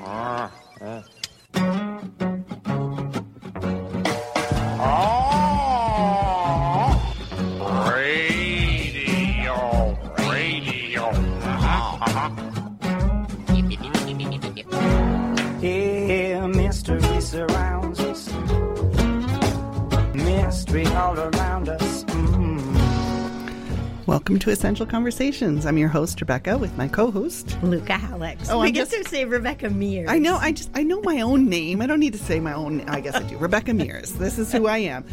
[0.00, 0.14] อ๋อ
[0.80, 1.00] เออ
[24.26, 25.66] Welcome to Essential Conversations.
[25.66, 27.56] I'm your host Rebecca with my co-host.
[27.62, 28.50] Luca Alex.
[28.50, 30.08] Oh, we I'm get just- to say Rebecca Mears.
[30.10, 30.34] I know.
[30.34, 31.80] I just I know my own name.
[31.80, 32.80] I don't need to say my own.
[32.88, 33.38] I guess I do.
[33.38, 34.14] Rebecca Mears.
[34.14, 35.04] This is who I am.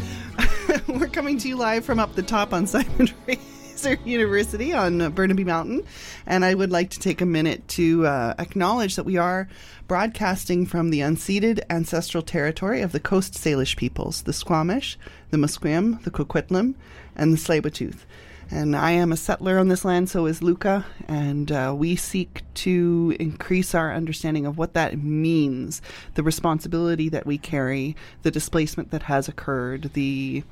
[0.87, 5.43] We're coming to you live from up the top on Simon Fraser University on Burnaby
[5.43, 5.83] Mountain,
[6.25, 9.47] and I would like to take a minute to uh, acknowledge that we are
[9.87, 14.97] broadcasting from the unceded ancestral territory of the Coast Salish peoples, the Squamish,
[15.29, 16.73] the Musqueam, the Coquitlam,
[17.15, 18.07] and the Tsleil-Waututh.
[18.51, 22.43] And I am a settler on this land, so is Luca, and uh, we seek
[22.55, 25.81] to increase our understanding of what that means,
[26.13, 30.43] the responsibility that we carry, the displacement that has occurred, the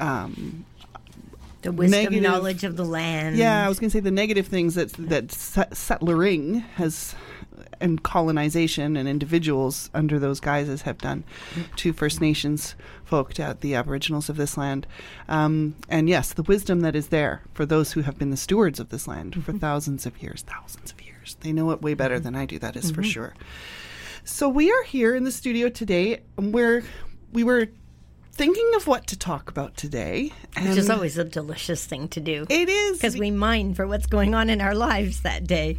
[0.00, 0.64] um,
[1.62, 3.36] the wisdom, negative- knowledge of the land.
[3.36, 7.14] yeah, I was going to say the negative things that that settlering has
[7.80, 11.24] and colonization and individuals under those guises have done
[11.76, 12.74] to First Nations
[13.04, 14.86] folk, to the Aboriginals of this land,
[15.28, 18.80] um, and yes, the wisdom that is there for those who have been the stewards
[18.80, 19.58] of this land for mm-hmm.
[19.58, 21.36] thousands of years, thousands of years.
[21.40, 21.98] They know it way mm-hmm.
[21.98, 22.58] better than I do.
[22.58, 23.10] That is for mm-hmm.
[23.10, 23.34] sure.
[24.24, 26.82] So we are here in the studio today, um, where
[27.32, 27.68] we were
[28.32, 32.46] thinking of what to talk about today, which is always a delicious thing to do.
[32.50, 35.78] it is Because we mine for what's going on in our lives that day.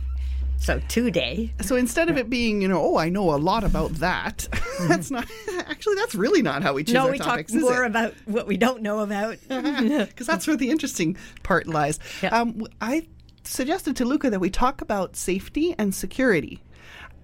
[0.57, 3.91] So today, So instead of it being, you know, oh, I know a lot about
[3.95, 4.47] that,
[4.87, 5.25] that's not
[5.59, 8.81] actually that's really not how we choose no, we talk more about what we don't
[8.81, 9.37] know about.
[9.47, 11.99] because that's where the interesting part lies.
[12.21, 12.29] Yeah.
[12.29, 13.07] Um, I
[13.43, 16.61] suggested to Luca that we talk about safety and security,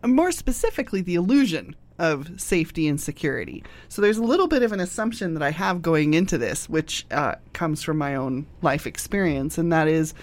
[0.05, 3.63] more specifically, the illusion of safety and security.
[3.87, 7.05] So there's a little bit of an assumption that I have going into this, which
[7.11, 10.13] uh, comes from my own life experience, and that is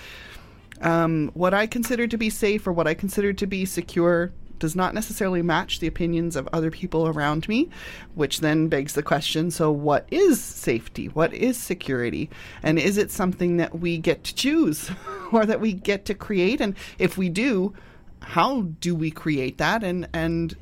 [0.81, 4.77] um, what I consider to be safe or what I consider to be secure does
[4.77, 7.69] not necessarily match the opinions of other people around me,
[8.15, 11.07] which then begs the question so, what is safety?
[11.07, 12.31] What is security?
[12.63, 14.91] And is it something that we get to choose
[15.33, 16.61] or that we get to create?
[16.61, 17.75] And if we do,
[18.21, 19.83] how do we create that?
[19.83, 20.55] And, and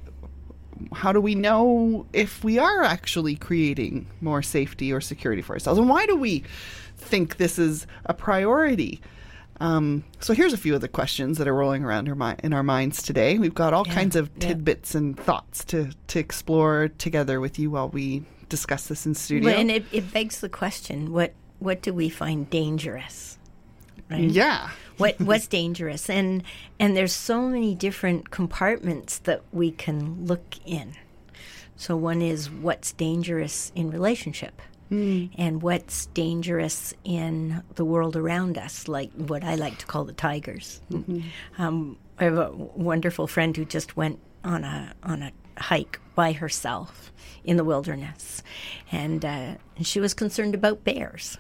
[0.93, 5.79] how do we know if we are actually creating more safety or security for ourselves?
[5.79, 6.45] And why do we
[6.97, 9.01] think this is a priority?
[9.61, 12.63] Um, so here's a few of the questions that are rolling around our in our
[12.63, 13.39] minds today.
[13.39, 14.49] We've got all Yeah, kinds of yeah.
[14.49, 19.51] tidbits and thoughts to, to explore together with you while we discuss this in studio.
[19.51, 23.37] and it, it begs the question: what what do we find dangerous?
[24.11, 24.21] Right?
[24.31, 24.71] yeah.
[24.97, 26.43] what what's dangerous and
[26.79, 30.95] and there's so many different compartments that we can look in
[31.77, 38.89] so one is what's dangerous in relationship and what's dangerous in the world around us
[38.89, 40.81] like what i like to call the tigers.
[41.59, 46.33] Um, i have a wonderful friend who just went on a on a hike by
[46.33, 47.13] herself
[47.45, 48.43] in the wilderness
[48.93, 51.37] and uh, and she was concerned about bears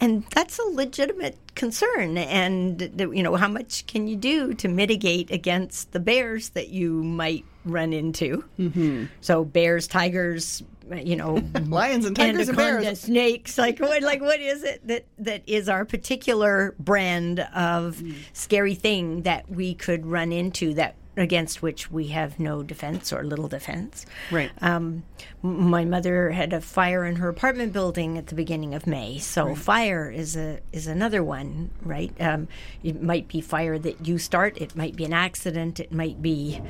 [0.00, 2.16] and that's a legitimate concern.
[2.18, 2.80] And
[3.14, 7.44] you know, how much can you do to mitigate against the bears that you might
[7.64, 8.44] run into?
[8.58, 9.04] Mm-hmm.
[9.20, 11.34] So bears, tigers, you know,
[11.66, 13.00] Lions and tigers and bears.
[13.00, 13.58] snakes.
[13.58, 14.02] Like what?
[14.02, 18.14] Like what is it that that is our particular brand of Mm.
[18.32, 23.22] scary thing that we could run into that against which we have no defense or
[23.24, 24.06] little defense?
[24.30, 24.50] Right.
[24.60, 25.02] Um,
[25.42, 29.54] my mother had a fire in her apartment building at the beginning of May, so
[29.54, 32.12] fire is a is another one, right?
[32.20, 32.48] Um,
[32.82, 34.56] it might be fire that you start.
[34.58, 35.80] It might be an accident.
[35.80, 36.60] It might be.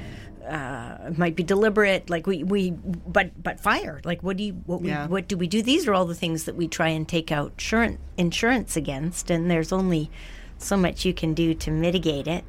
[0.49, 4.81] Uh, might be deliberate, like we, we, but but fire, like what do you what
[4.81, 5.07] we, Yeah.
[5.07, 5.61] what do we do?
[5.61, 9.51] These are all the things that we try and take out insurance insurance against, and
[9.51, 10.11] there's only
[10.57, 12.45] so much you can do to mitigate it.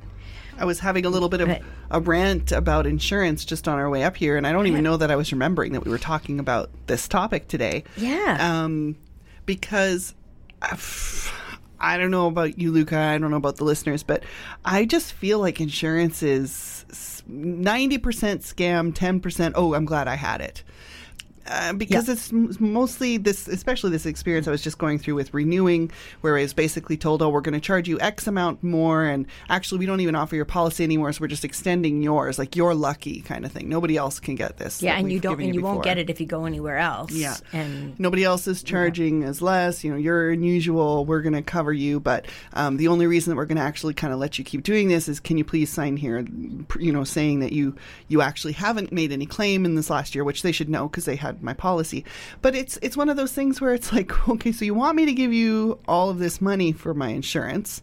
[0.57, 1.61] I was having a little bit of Right.
[1.91, 4.97] A rant about insurance just on our way up here, and I don't even know
[4.97, 7.83] that I was remembering that we were talking about this topic today.
[7.97, 8.37] Yeah.
[8.39, 8.95] Um,
[9.45, 10.13] because
[11.79, 12.97] I don't know about you, Luca.
[12.97, 14.23] I don't know about the listeners, but
[14.65, 19.55] I just feel like insurance is ninety percent scam, ten percent.
[19.57, 20.63] Oh, I'm glad I had it.
[21.47, 22.13] Uh, because Yeah.
[22.13, 25.91] it's mostly this, especially this experience I was just going through with renewing,
[26.21, 29.25] where I was basically told, "Oh, we're going to charge you X amount more, and
[29.49, 32.75] actually, we don't even offer your policy anymore, so we're just extending yours, like you're
[32.75, 33.67] lucky, kind of thing.
[33.69, 34.81] Nobody else can get this.
[34.81, 37.11] Yeah, and you don't, and you won't get it if you go anywhere else.
[37.11, 37.35] Yeah.
[37.53, 39.83] and Nobody else is charging as less.
[39.83, 41.05] You know, you're unusual.
[41.05, 43.93] We're going to cover you, but um, the only reason that we're going to actually
[43.93, 46.25] kind of let you keep doing this is, can you please sign here,
[46.79, 47.75] you know, saying that you
[48.07, 51.05] you actually haven't made any claim in this last year, which they should know because
[51.05, 52.05] they had my policy.
[52.41, 55.05] But it's it's one of those things where it's like, okay, so you want me
[55.05, 57.81] to give you all of this money for my insurance,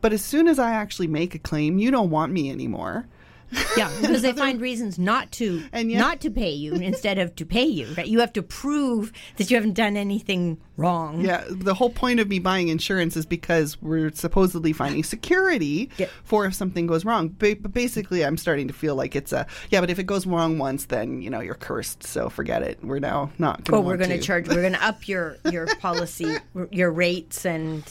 [0.00, 3.06] but as soon as I actually make a claim, you don't want me anymore.
[3.76, 7.36] Yeah, because they find reasons not to And yet- not to pay you instead of
[7.36, 7.86] to pay you.
[7.96, 8.06] Right?
[8.06, 11.20] You have to prove that you haven't done anything wrong.
[11.22, 16.06] Yeah, the whole point of me buying insurance is because we're supposedly finding security Yeah.
[16.24, 17.28] for if something goes wrong.
[17.28, 19.80] But basically, I'm starting to feel like it's a yeah.
[19.80, 22.02] But if it goes wrong once, then you know you're cursed.
[22.02, 22.78] So forget it.
[22.82, 23.64] We're now not.
[23.64, 24.48] Gonna Oh, we're going to to charge.
[24.48, 26.34] We're going to up your your policy,
[26.70, 27.84] your rates, and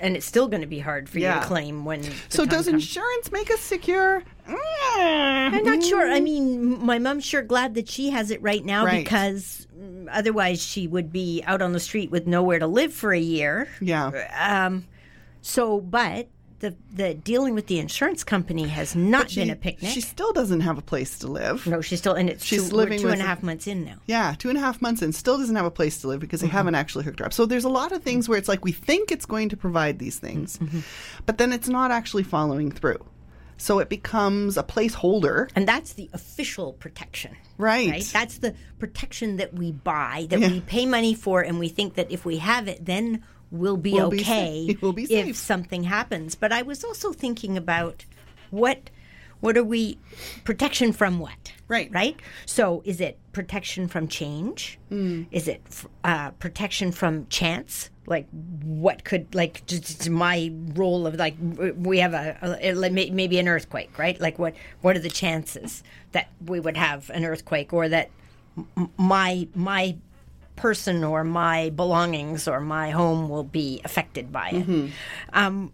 [0.00, 2.02] and it's still going to be hard for you to claim when.
[2.02, 2.82] the So does comes.
[2.82, 4.22] insurance make us secure?
[4.48, 6.10] I'm not sure.
[6.10, 9.04] I mean, my mom's sure glad that she has it right now Right.
[9.04, 13.12] because mm, otherwise she would be out on the street with nowhere to live for
[13.12, 13.68] a year.
[13.80, 14.66] Yeah.
[14.66, 14.86] Um,
[15.42, 16.28] so, but
[16.60, 19.90] the the dealing with the insurance company has not She, been a picnic.
[19.92, 21.66] she still doesn't have a place to live.
[21.66, 23.96] no, she's still and it's She's two, living two and a half months in now.
[24.06, 26.40] Yeah, two and a half months and still doesn't have a place to live because
[26.40, 26.46] Mm-hmm.
[26.48, 27.32] they haven't actually hooked her up.
[27.32, 29.98] So there's a lot of things where it's like we think it's going to provide
[29.98, 30.80] these things, Mm-hmm.
[31.26, 33.04] but then it's not actually following through.
[33.58, 35.50] So it becomes a placeholder.
[35.56, 37.34] And that's the official protection.
[37.56, 38.02] Right.
[38.12, 40.50] That's the protection that we buy, that Yeah.
[40.50, 43.92] we pay money for, and we think that if we have it, then we'll be
[43.92, 44.82] We'll be okay safe.
[44.82, 46.34] We'll be if something happens.
[46.34, 48.04] But I was also thinking about
[48.50, 48.90] what
[49.40, 49.98] what are we
[50.44, 51.52] protection from what?
[51.68, 51.90] Right.
[51.92, 52.18] Right?
[52.46, 54.78] So is it protection from change?
[54.90, 55.26] Mm.
[55.30, 55.62] Is it
[56.04, 57.90] uh, protection from chance?
[58.06, 58.28] Like
[58.62, 61.34] what could like just my role of like
[61.76, 64.18] we have a, a, a maybe an earthquake, right?
[64.20, 65.82] Like what what are the chances
[66.12, 68.10] that we would have an earthquake or that
[68.96, 69.96] my my
[70.56, 74.90] person or my belongings or my home will be affected by it.
[75.32, 75.72] Um,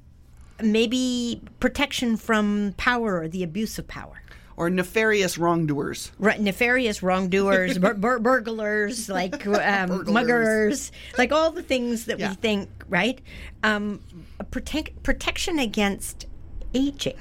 [0.62, 4.18] maybe protection from power or the abuse of power.
[4.54, 6.12] or nefarious wrongdoers.
[6.18, 12.28] Right, nefarious wrongdoers, bur- bur- burglars, like um, muggers, like all the things that Yeah.
[12.30, 13.18] we think, right?
[13.64, 14.00] Um,
[14.50, 16.26] protect, protection against
[16.74, 17.16] aging.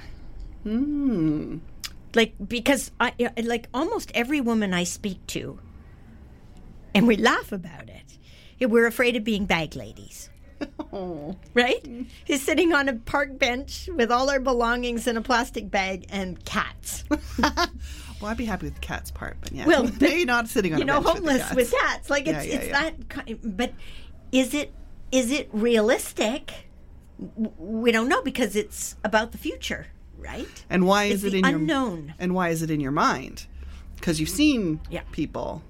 [2.14, 5.58] Like because I like almost every woman I speak to,
[6.94, 8.18] and we laugh about it.
[8.70, 10.30] We're afraid of being bag ladies.
[11.54, 12.06] Right?
[12.26, 16.44] He's sitting on a park bench with all our belongings in a plastic bag and
[16.46, 17.04] cats.
[18.22, 20.74] Well, I'd be happy with the cat's part, but yeah, Well, but, maybe not sitting
[20.74, 22.08] on you a know bench with homeless with cats.
[22.12, 22.82] Like it's Yeah, yeah, it's yeah.
[22.82, 23.74] that kind but
[24.32, 24.72] is it
[25.12, 26.52] is it realistic
[27.58, 29.88] we don't know because it's about the future
[30.20, 32.06] right And why It's is it in unknown.
[32.10, 33.48] your and why is it in your mind?
[33.96, 35.02] Because you've seen Yeah.
[35.12, 35.64] people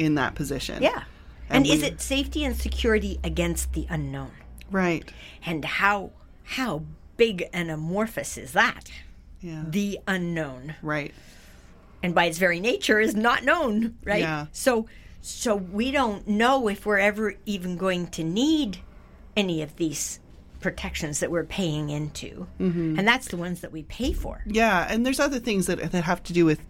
[0.00, 0.82] in that position.
[0.82, 1.04] yeah
[1.48, 4.30] and, And is it safety and security against the unknown
[4.70, 5.10] Right.
[5.44, 6.10] and how
[6.44, 6.82] how
[7.16, 8.90] big and amorphous is that
[9.40, 9.62] Yeah.
[9.68, 11.12] the unknown right.
[12.02, 14.46] and by its very nature is not known right Yeah.
[14.52, 14.86] so
[15.22, 18.78] so we don't know if we're ever even going to need
[19.36, 20.18] any of these
[20.60, 22.98] protections that we're paying into Mm-hmm.
[22.98, 26.04] and that's the ones that we pay for Yeah, and there's other things that that
[26.04, 26.60] have to do with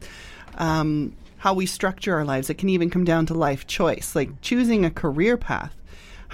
[0.59, 2.49] um, how we structure our lives.
[2.51, 5.75] It can even come down to life choice, like choosing a career path.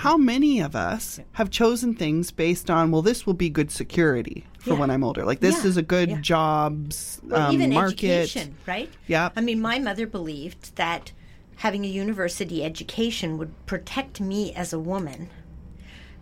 [0.01, 4.45] How many of us have chosen things based on, well, this will be good security
[4.59, 4.81] for Yeah.
[4.81, 5.25] when I'm older.
[5.25, 6.21] Like this Yeah, is a good yeah.
[6.21, 8.05] jobs or um, even market.
[8.05, 9.31] education right Yeah.
[9.37, 11.13] i mean my mother believed that
[11.57, 15.31] having a university education would protect me as a woman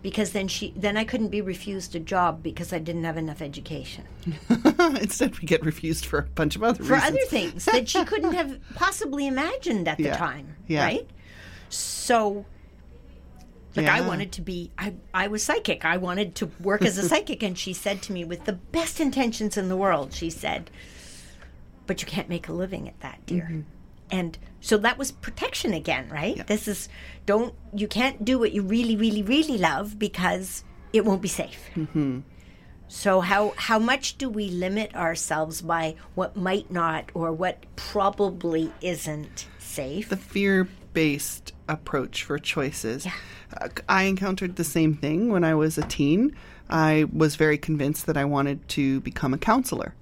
[0.05, 3.41] because then she then i couldn't be refused a job because i didn't have enough
[3.41, 4.03] education
[5.01, 7.03] Instead, we get refused for a bunch of other for reasons.
[7.11, 10.83] other things that she couldn't have possibly imagined at the time Yeah.
[10.85, 11.09] right
[11.69, 12.45] so
[13.75, 17.03] like i wanted to be I, I was psychic i wanted to work as a
[17.09, 20.69] psychic and she said to me with the best intentions in the world she said
[21.87, 23.61] but you can't make a living at that dear Mm-hmm.
[24.11, 26.89] And so that was protection again right this is
[27.25, 31.69] don't you can't do what you really really really love because it won't be safe
[31.75, 32.19] Mm-hmm.
[32.87, 38.71] so how how much do we limit ourselves by what might not or what probably
[38.81, 40.09] isn't safe?
[40.09, 43.05] the fear based approach for choices.
[43.59, 46.33] Uh, I encountered the same thing when I was a teen.
[46.69, 49.93] I was very convinced that I wanted to become a counselor.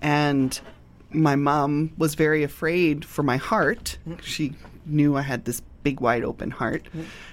[0.00, 0.60] And
[1.12, 3.98] my mom was very afraid for my heart.
[4.22, 4.54] She
[4.86, 6.86] knew I had this big, wide open heart,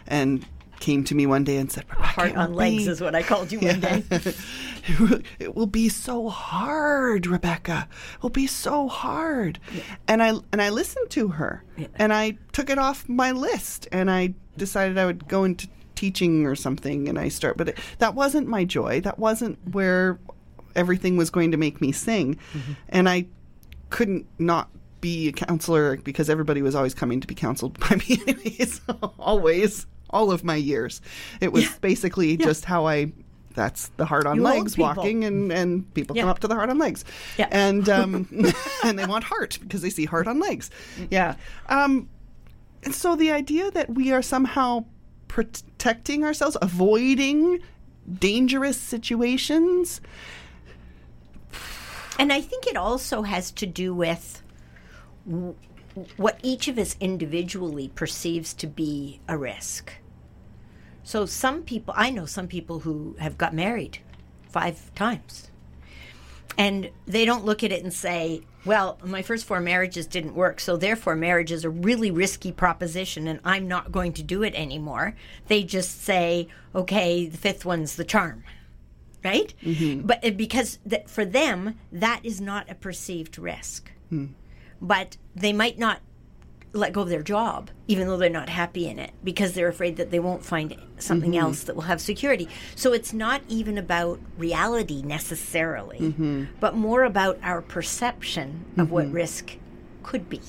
[0.07, 0.45] and
[0.79, 3.23] came to me one day and said, Heart on will legs be- is what I
[3.23, 4.03] called you one day.
[4.11, 7.87] it will- it will be so hard, Rebecca.
[8.15, 9.59] It will be so hard.
[10.07, 11.63] And I and I listened to her,
[11.95, 16.45] and I took it off my list, and I decided I would go into teaching
[16.45, 17.57] or something, and I start.
[17.57, 19.01] But it, that wasn't my joy.
[19.01, 20.19] That wasn't where
[20.75, 22.73] everything was going to make me sing, mm-hmm.
[22.89, 23.25] and I
[23.89, 24.69] couldn't not
[25.01, 28.81] be a counselor because everybody was always coming to be counseled by me anyways
[29.19, 31.01] always all of my years.
[31.41, 33.11] It was basically just how i
[33.53, 36.23] that's the heart on You legs walking and and people Yeah.
[36.23, 37.03] come up to the heart on legs.
[37.37, 37.47] Yeah.
[37.51, 38.27] and um
[38.83, 40.69] and they want heart because they see heart on legs.
[41.09, 41.35] Yeah.
[41.67, 42.07] Um
[42.83, 44.85] and so the idea that we are somehow
[45.27, 47.59] protecting ourselves avoiding
[48.19, 49.99] dangerous situations
[52.19, 54.41] And I think it also has to do with
[56.15, 59.93] what each of us individually perceives to be a risk.
[61.03, 63.99] So some people, I know some people who have got married
[64.49, 65.49] five times.
[66.57, 70.59] And they don't look at it and say, well, my first four marriages didn't work,
[70.59, 74.55] so therefore marriage is a really risky proposition and I'm not going to do it
[74.55, 75.15] anymore.
[75.47, 78.43] They just say, okay, the fifth one's the charm
[79.23, 79.53] right?
[79.63, 80.05] Mm-hmm.
[80.05, 83.91] But uh, because th- for them, that is not a perceived risk.
[84.09, 84.27] Hmm.
[84.81, 86.01] But they might not
[86.73, 89.97] let go of their job, even though they're not happy in it, because they're afraid
[89.97, 91.41] that they won't find something mm-hmm.
[91.41, 92.47] else that will have security.
[92.75, 96.45] So it's not even about reality necessarily, mm-hmm.
[96.59, 99.57] but more about our perception of what risk
[100.03, 100.41] could be.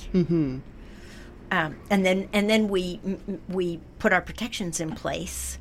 [1.50, 3.00] Um, and then and then we
[3.48, 5.58] we put our protections in place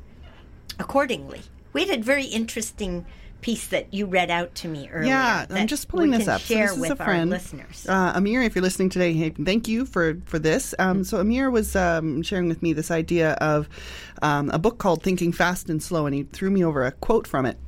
[0.78, 1.42] accordingly.
[1.72, 3.06] We had a very interesting
[3.40, 5.10] piece that you read out to me earlier.
[5.10, 6.40] Yeah, I'm just pulling this up.
[6.40, 7.86] So Share this is with a friend, our listeners.
[7.88, 10.74] Uh, Amir, if you're listening today, hey, thank you for for this.
[10.78, 13.68] Um, so Amir was um, sharing with me this idea of
[14.22, 17.26] um, a book called Thinking Fast and Slow, and he threw me over a quote
[17.26, 17.58] from it.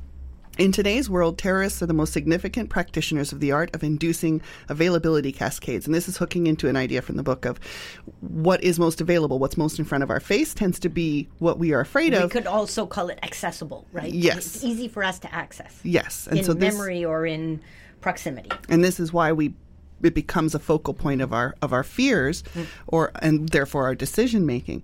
[0.61, 5.31] In today's world, terrorists are the most significant practitioners of the art of inducing availability
[5.31, 5.87] cascades.
[5.87, 7.59] And this is hooking into an idea from the book of
[8.19, 11.57] what is most available, what's most in front of our face tends to be what
[11.57, 12.25] we are afraid we of.
[12.25, 14.13] We could also call it accessible, right?
[14.13, 14.37] Yes.
[14.37, 16.27] It's easy for us to access yes.
[16.27, 17.59] And in so this, memory or in
[18.01, 18.51] proximity.
[18.69, 19.55] and this is why we
[20.03, 22.43] it becomes a focal point of our of our fears
[22.87, 24.83] or and therefore our decision making.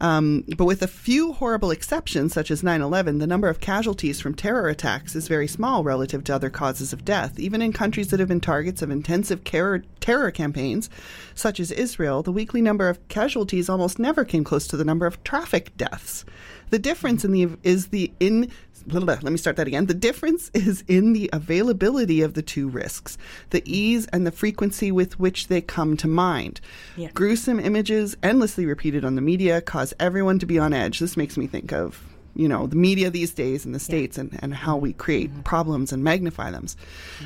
[0.00, 4.34] Um, but with a few horrible exceptions such as 9-11 the number of casualties from
[4.34, 7.38] terror attacks is very small relative to other causes of death.
[7.38, 10.90] Even in countries that have been targets of intensive terror, terror campaigns
[11.34, 15.06] such as israel the weekly number of casualties almost never came close to the number
[15.06, 16.24] of traffic deaths
[16.70, 18.50] the difference in the is the in
[18.88, 19.86] let me start that again.
[19.86, 23.18] The difference is in the availability of the two risks,
[23.50, 26.60] the ease and the frequency with which they come to mind.
[26.96, 27.10] Yeah.
[27.12, 31.00] Gruesome images, endlessly repeated on the media, cause everyone to be on edge.
[31.00, 34.38] This makes me think of you know the media these days in the states and,
[34.42, 36.66] and how we create problems and magnify them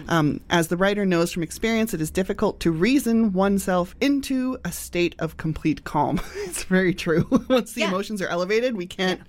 [0.09, 4.73] um, as the writer knows from experience it is difficult to reason oneself into a
[4.73, 7.88] state of complete calm it's very true once the Yeah.
[7.88, 9.21] emotions are elevated we can't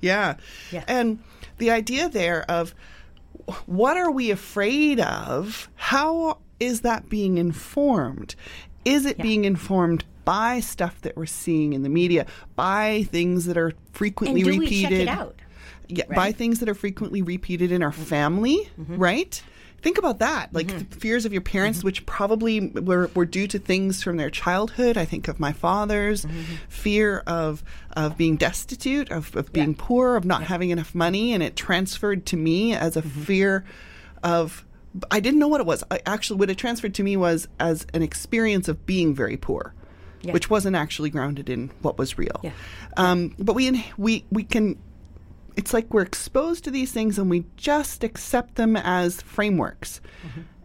[0.00, 0.36] yeah.
[0.70, 0.84] Yeah.
[0.86, 1.18] And
[1.58, 2.72] the idea there of
[3.66, 5.68] what are we afraid of?
[5.74, 8.36] How is that being informed?
[8.84, 13.56] Is it being informed by stuff that we're seeing in the media, by things that
[13.56, 14.90] are frequently And do repeated?
[14.90, 15.36] we check it out?
[15.88, 16.36] Yeah, by right?
[16.36, 18.02] things that are frequently repeated in our mm-hmm.
[18.02, 18.98] family, mm-hmm.
[18.98, 19.42] right?
[19.80, 20.52] Think about that.
[20.52, 20.90] Like mm-hmm.
[20.90, 24.98] the fears of your parents, which probably were, were due to things from their childhood.
[24.98, 26.26] I think of my father's
[26.68, 27.64] fear of
[27.96, 32.26] of being destitute, of, of being poor, of not having enough money, and it transferred
[32.26, 33.64] to me as a fear
[34.22, 34.66] of.
[35.10, 35.84] I didn't know what it was.
[35.90, 39.74] I actually, what it transferred to me was as an experience of being very poor,
[40.22, 40.32] Yeah.
[40.32, 42.40] which wasn't actually grounded in what was real.
[42.42, 42.50] Yeah.
[42.96, 44.76] Um, but we we we can
[45.56, 50.00] it's like we're exposed to these things and we just accept them as frameworks.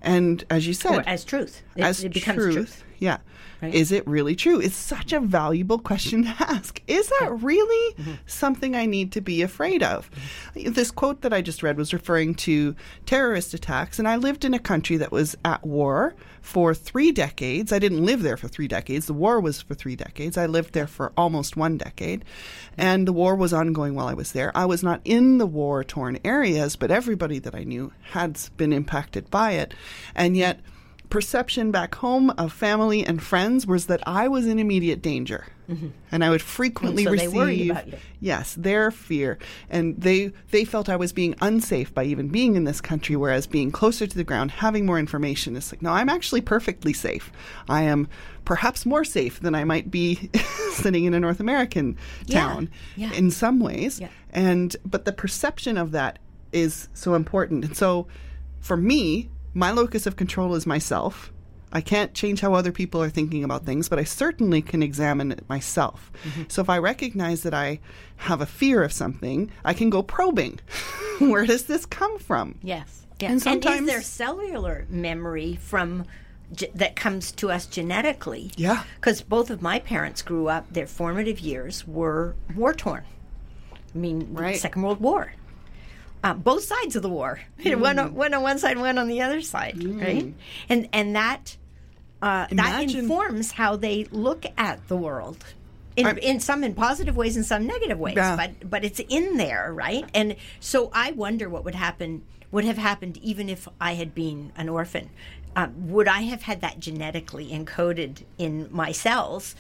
[0.02, 1.00] And as you said, Mm-hmm.
[1.00, 1.62] Or as truth.
[1.76, 2.84] It, as it becomes truth, truth.
[3.04, 3.18] Yeah.
[3.62, 3.74] Right?
[3.74, 4.60] Is it really true?
[4.62, 6.82] It's such a valuable question to ask.
[6.88, 8.14] Is that really Mm-hmm.
[8.26, 10.10] something I need to be afraid of?
[10.56, 14.54] This quote that I just read was referring to terrorist attacks, and I lived in
[14.54, 17.72] a country that was at war for three decades.
[17.72, 19.06] I didn't live there for three decades.
[19.06, 20.38] The war was for three decades.
[20.38, 22.24] I lived there for almost one decade,
[22.78, 24.52] and the war was ongoing while I was there.
[24.58, 28.74] I was not in the war torn areas, but everybody that I knew had been
[28.74, 29.74] impacted by it.
[30.16, 30.60] And yet,
[31.14, 35.46] perception back home of family and friends was that I was in immediate danger.
[36.12, 37.16] And I would frequently Mm-hmm.
[37.18, 37.98] So receive worried about you.
[38.20, 39.40] yes, their fear
[39.72, 43.48] and they they felt I was being unsafe by even being in this country whereas
[43.48, 47.32] being closer to the ground, having more information is like no, I'm actually perfectly safe.
[47.70, 48.08] I am
[48.46, 50.30] perhaps more safe than I might be
[50.74, 53.14] sitting in a North American Yeah, town yeah.
[53.14, 54.00] in some ways.
[54.00, 54.10] Yeah.
[54.32, 56.20] And but the perception of that
[56.52, 57.66] is so important.
[57.66, 58.06] And so
[58.60, 61.32] for me, my locus of control is myself.
[61.76, 65.32] I can't change how other people are thinking about things, but I certainly can examine
[65.32, 66.12] it myself.
[66.24, 66.44] Mm-hmm.
[66.48, 67.80] So if I recognize that I
[68.18, 70.60] have a fear of something, I can go probing.
[71.20, 72.60] Where does this come from?
[72.62, 73.08] Yes.
[73.20, 73.28] Yeah.
[73.28, 76.06] And And, sometimes- is there cellular memory from
[76.54, 78.52] ge- that comes to us genetically?
[78.56, 78.84] Yeah.
[78.98, 83.04] Because both of my parents grew up; their formative years were war torn.
[83.74, 84.58] I mean, Right.
[84.58, 85.34] Second World War.
[86.24, 87.42] Uh, both sides of the war.
[87.66, 90.34] one, on, one on one side, one on the other side, right?
[90.70, 91.58] And and that
[92.22, 95.44] uh, that informs how they look at the world.
[95.96, 98.36] In, I'm- in some in positive ways and some negative ways, Yeah.
[98.38, 100.06] but but it's in there, right?
[100.14, 104.52] And so I wonder what would happen would have happened even if I had been
[104.56, 105.10] an orphan.
[105.56, 109.56] Um, would I have had that genetically encoded in my cells?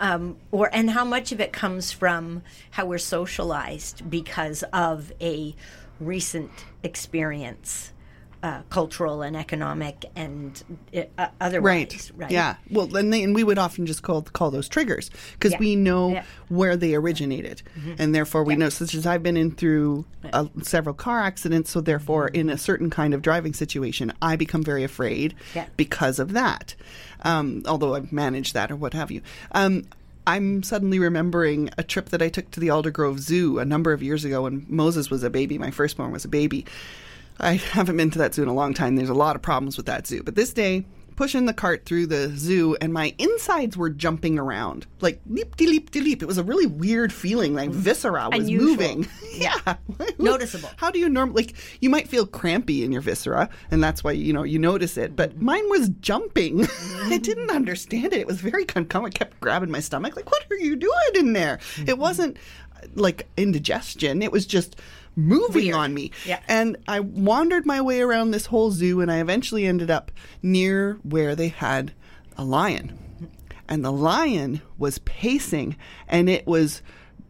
[0.00, 5.54] Um, or and how much of it comes from how we're socialized because of a
[6.00, 6.50] recent
[6.82, 7.92] experience,
[8.40, 10.62] uh, cultural and economic and
[11.18, 12.30] uh, otherwise, right?
[12.30, 12.54] Yeah.
[12.70, 15.58] Well, and, they, and we would often just call call those triggers because Yeah.
[15.58, 16.20] we know Yeah.
[16.22, 16.54] Mm-hmm.
[16.56, 17.62] where they originated,
[17.98, 18.68] and therefore we know.
[18.68, 22.90] Such as I've been in through uh, several car accidents, so therefore in a certain
[22.90, 25.66] kind of driving situation, I become very afraid Yeah.
[25.76, 26.76] because of that.
[27.22, 29.20] Um, although I've managed that or what have you.
[29.50, 29.86] Um,
[30.28, 34.02] I'm suddenly remembering a trip that I took to the Aldergrove Zoo a number of
[34.02, 35.56] years ago when Moses was a baby.
[35.56, 36.66] My firstborn was a baby.
[37.40, 38.96] I haven't been to that zoo in a long time.
[38.96, 40.22] There's a lot of problems with that zoo.
[40.22, 40.84] But this day,
[41.18, 45.66] pushing the cart through the zoo, and my insides were jumping around like leap de
[45.66, 46.22] leap de leap.
[46.22, 48.68] It was a really weird feeling, like viscera was Unusual.
[48.68, 49.08] moving.
[49.34, 49.74] yeah,
[50.18, 50.70] Noticeable.
[50.76, 54.12] How do you norm like you might feel crampy in your viscera, and that's why
[54.12, 55.16] you know you notice it.
[55.16, 56.68] But mine was jumping.
[57.06, 58.20] I didn't understand it.
[58.20, 59.06] It was very uncomfortable.
[59.06, 62.36] I kept grabbing my stomach, like, "What are you doing in there?" It wasn't
[62.76, 64.22] uh, like indigestion.
[64.22, 64.76] It was just
[65.18, 65.76] moving Weird.
[65.76, 66.12] on me.
[66.24, 66.40] Yeah.
[66.48, 70.98] And I wandered my way around this whole zoo and I eventually ended up near
[71.02, 71.92] where they had
[72.36, 72.96] a lion.
[73.68, 76.82] And the lion was pacing and it was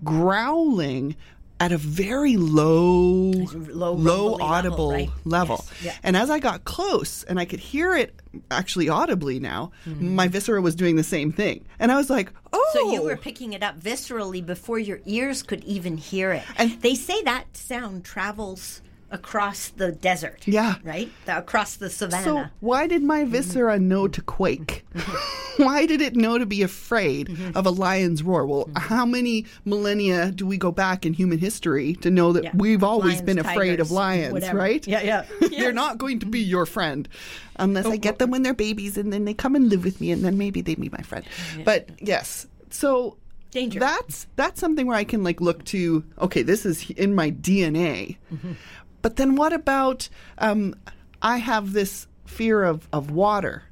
[0.04, 1.16] growling
[1.60, 5.10] at a very low, Low low rumbly level, audible right?
[5.24, 5.64] level.
[5.82, 5.94] Yes, yeah.
[6.02, 8.14] And as I got close and I could hear it
[8.50, 11.64] actually audibly now, my viscera was doing the same thing.
[11.78, 12.58] And I was like, oh.
[12.58, 12.78] Mm-hmm.
[12.78, 16.42] So you were picking it up viscerally before your ears could even hear it.
[16.56, 20.46] And- they say that sound travels across the desert.
[20.46, 20.76] Yeah.
[20.82, 21.10] Right?
[21.24, 22.24] The- across the savannah.
[22.24, 23.32] So why did my mm-hmm.
[23.32, 24.84] viscera know to quake?
[25.56, 27.56] why did it know to be afraid mm-hmm.
[27.56, 28.46] of a lion's roar?
[28.46, 28.76] Well, mm-hmm.
[28.76, 32.50] how many millennia do we go back in human history to know that Yeah.
[32.54, 34.58] we've always Lions, been afraid of lions, whatever.
[34.58, 34.86] right?
[34.86, 35.24] Yeah, yeah.
[35.50, 37.08] they're not going to be your friend
[37.56, 40.00] unless I oh, get them when they're babies and then they come and live with
[40.00, 41.24] me and then maybe they be my friend.
[41.64, 42.46] But yes.
[42.70, 43.16] So
[43.50, 43.80] Danger.
[43.80, 48.16] that's that's something where I can like look to okay, this is in my DNA.
[49.02, 50.08] But then what about
[50.38, 50.74] um,
[51.22, 53.62] I have this fear of, of water.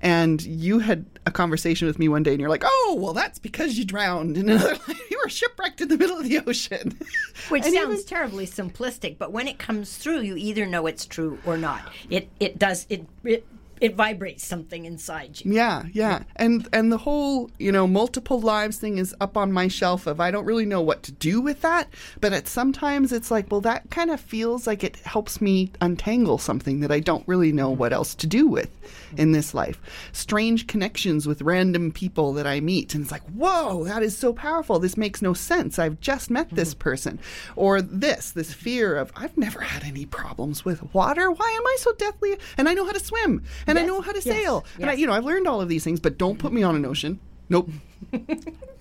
[0.00, 3.38] And you had a conversation with me one day and you're like, oh, well, that's
[3.38, 5.00] because you drowned in another life.
[5.10, 6.98] You were shipwrecked in the middle of the ocean.
[7.48, 11.06] Which And sounds even- terribly simplistic, but when it comes through, you either know it's
[11.06, 11.80] true or not.
[12.10, 13.46] It it does it it,
[13.80, 15.52] it vibrates something inside you.
[15.52, 16.22] Yeah, yeah.
[16.36, 20.20] And and the whole, you know, multiple lives thing is up on my shelf of
[20.20, 21.88] I don't really know what to do with that,
[22.20, 26.38] but at sometimes it's like, well that kind of feels like it helps me untangle
[26.38, 28.70] something that I don't really know what else to do with
[29.16, 29.80] in this life.
[30.12, 34.32] Strange connections with random people that I meet and it's like, "Whoa, that is so
[34.32, 34.78] powerful.
[34.78, 35.78] This makes no sense.
[35.78, 36.80] I've just met this mm-hmm.
[36.80, 37.18] person."
[37.56, 41.30] Or this, this fear of I've never had any problems with water.
[41.30, 44.12] Why am I so deathly and I know how to swim and I know how
[44.12, 44.64] to yes, sail.
[44.80, 46.76] And I, you know, I've learned all of these things, but don't put me on
[46.76, 47.20] an ocean.
[47.48, 47.70] Nope.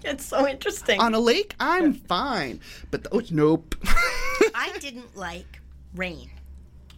[0.06, 1.00] It's so interesting.
[1.00, 2.60] on a lake, I'm fine.
[2.92, 3.76] But the ocean, nope.
[4.54, 5.62] I didn't like
[5.96, 6.30] rain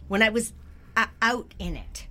[0.08, 0.52] when I was
[0.96, 2.06] uh, out in it.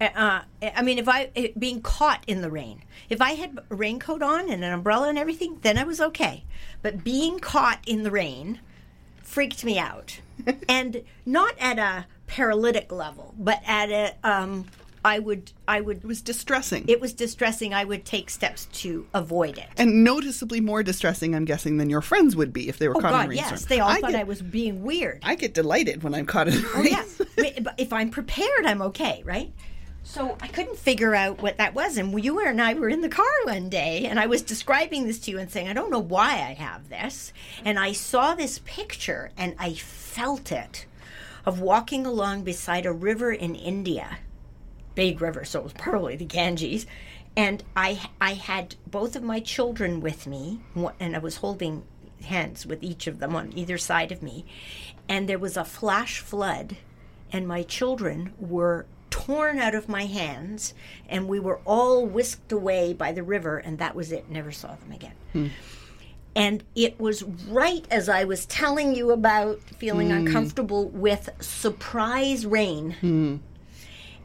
[0.00, 3.74] Uh, I mean, if I uh, being caught in the rain, if I had a
[3.74, 6.44] raincoat on and an umbrella and everything, then I was okay.
[6.80, 8.60] But being caught in the rain
[9.22, 10.20] freaked me out,
[10.68, 14.66] and not at a paralytic level, but at a um,
[15.04, 16.84] I would I would it was distressing.
[16.88, 17.74] it was distressing.
[17.74, 19.66] I would take steps to avoid it.
[19.76, 23.00] and noticeably more distressing, I'm guessing, than your friends would be if they were Oh
[23.00, 23.50] caught in a God, rainstorm.
[23.52, 25.20] yes, they all thought get, I was being weird.
[25.22, 27.28] I get delighted when I'm caught in a Oh yeah, rainstorm.
[27.64, 29.52] But if I'm prepared, I'm okay, right?
[30.04, 31.96] So I couldn't figure out what that was.
[31.96, 35.18] And you and I were in the car one day, and I was describing this
[35.20, 37.32] to you and saying, I don't know why I have this.
[37.64, 40.86] And I saw this picture, and I felt it
[41.44, 44.18] of walking along beside a river in India,
[44.94, 46.86] big river, so it was probably the Ganges.
[47.36, 50.60] And I, I had both of my children with me,
[51.00, 51.84] and I was holding
[52.22, 54.44] hands with each of them on either side of me.
[55.08, 56.76] And there was a flash flood
[57.32, 60.74] and my children were torn out of my hands
[61.08, 64.74] and we were all whisked away by the river and that was it never saw
[64.76, 65.46] them again hmm.
[66.34, 70.16] And it was right as i was telling you about feeling hmm.
[70.26, 73.36] uncomfortable with surprise rain hmm.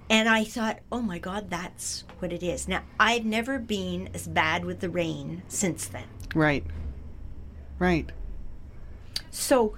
[0.09, 4.27] and i thought oh my god that's what it is now i've never been as
[4.27, 6.63] bad with the rain since then Right.
[7.79, 8.11] Right.
[9.29, 9.75] so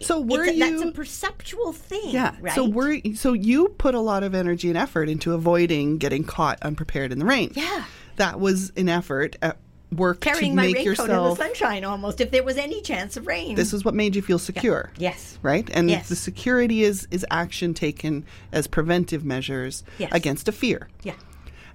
[0.00, 2.34] So were you that's a perceptual thing Yeah.
[2.40, 6.24] right So were so you put a lot of energy and effort into avoiding getting
[6.24, 7.52] caught unprepared in the rain.
[7.54, 7.84] Yeah.
[8.16, 9.58] That was an effort at
[9.96, 13.16] work carrying to my raincoat yourself in the sunshine almost if there was any chance
[13.16, 13.54] of rain.
[13.54, 14.90] this is what made you feel secure.
[14.98, 15.38] yes.
[15.42, 15.68] Right?
[15.72, 16.08] And Yes.
[16.08, 20.10] the security is is action taken as preventive measures Yes.
[20.12, 20.88] against a fear.
[21.02, 21.14] Yeah.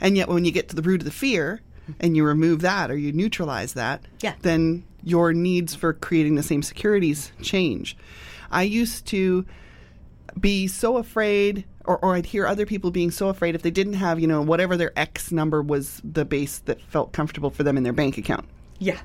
[0.02, 1.62] And yet when you get to the root of the fear
[2.00, 4.34] and you remove that or you neutralize that, Yeah.
[4.42, 7.96] then your needs for creating the same securities change.
[8.52, 9.46] I used to
[10.40, 13.94] be so afraid or, or I'd hear other people being so afraid if they didn't
[13.94, 17.78] have, you know, whatever their X number was the base that felt comfortable for them
[17.78, 18.46] in their bank account.
[18.78, 19.00] Yeah.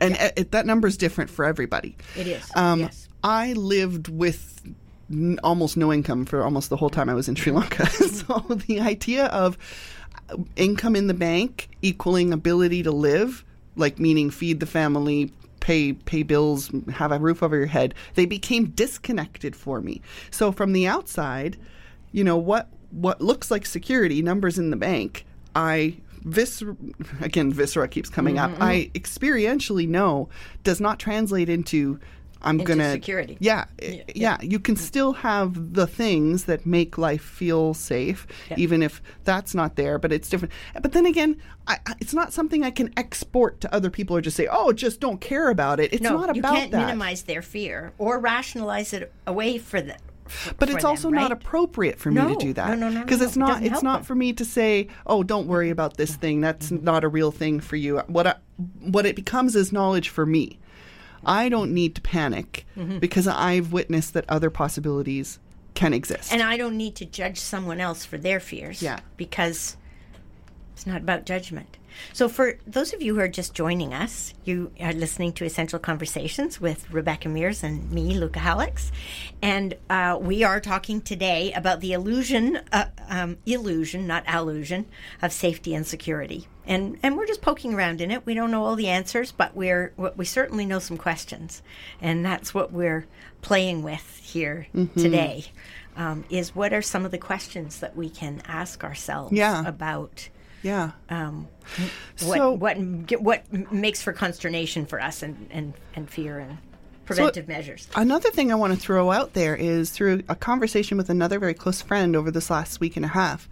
[0.00, 1.96] And it, that number is different for everybody.
[2.16, 3.08] It is, Um, yes.
[3.24, 4.60] I lived with
[5.10, 7.86] n- almost no income for almost the whole time I was in Sri Lanka.
[7.88, 9.56] so the idea of
[10.28, 13.44] uh, income in the bank equaling ability to live,
[13.76, 18.26] like meaning feed the family, pay pay bills, have a roof over your head, they
[18.26, 20.00] became disconnected for me.
[20.30, 21.56] So from the outside,
[22.12, 26.62] you know what what looks like security, numbers in the bank, I vis
[27.20, 28.50] again viscera keeps coming up.
[28.52, 28.62] Mm-hmm.
[28.62, 30.28] I experientially know
[30.64, 32.00] does not translate into
[32.42, 33.36] I'm Into gonna security.
[33.38, 34.38] Yeah, yeah, eh, yeah.
[34.40, 34.78] You can mm.
[34.78, 38.56] still have the things that make life feel safe, Yeah.
[38.58, 39.98] even if that's not there.
[39.98, 40.52] But it's different.
[40.80, 44.22] But then again, I, I- it's not something I can export to other people or
[44.22, 46.86] just say, "Oh, just don't care about it." It's no, not about you can't that.
[46.86, 49.98] minimize their fear or rationalize it away for them.
[50.58, 53.20] But it's also not appropriate for me No, to do that no, no, no, because
[53.20, 54.04] no, it's it not doesn't it's not them.
[54.04, 57.60] for me to say oh don't worry about this thing that's not a real thing
[57.60, 58.34] for you what I,
[58.80, 60.58] what it becomes is knowledge for me
[61.24, 62.98] i don't need to panic Mm-hmm.
[62.98, 65.38] because i've witnessed that other possibilities
[65.74, 68.82] can exist And I don't need to judge someone else for their fears.
[68.82, 68.98] Yeah.
[69.16, 69.76] Because
[70.74, 71.78] it's not about judgment.
[72.12, 75.78] So, for those of you who are just joining us, you are listening to Essential
[75.78, 78.90] Conversations with Rebecca Mears and me, Luca Hallex.
[79.42, 84.86] And uh, we are talking today about the illusion, uh, um, illusion, not allusion,
[85.22, 86.46] of safety and security.
[86.66, 88.26] And, and we're just poking around in it.
[88.26, 91.62] We don't know all the answers, but we're what we certainly know some questions,
[92.00, 93.06] and that's what we're
[93.42, 95.46] playing with here today.
[95.96, 99.66] Um, is what are some of the questions that we can ask ourselves Yeah.
[99.66, 100.28] about
[100.62, 101.48] yeah um,
[102.24, 102.76] what So- what
[103.20, 106.58] what makes for consternation for us and and, and fear and
[107.04, 107.88] preventive measures.
[107.96, 111.54] Another thing I want to throw out there is through a conversation with another very
[111.54, 113.48] close friend over this last week and a half.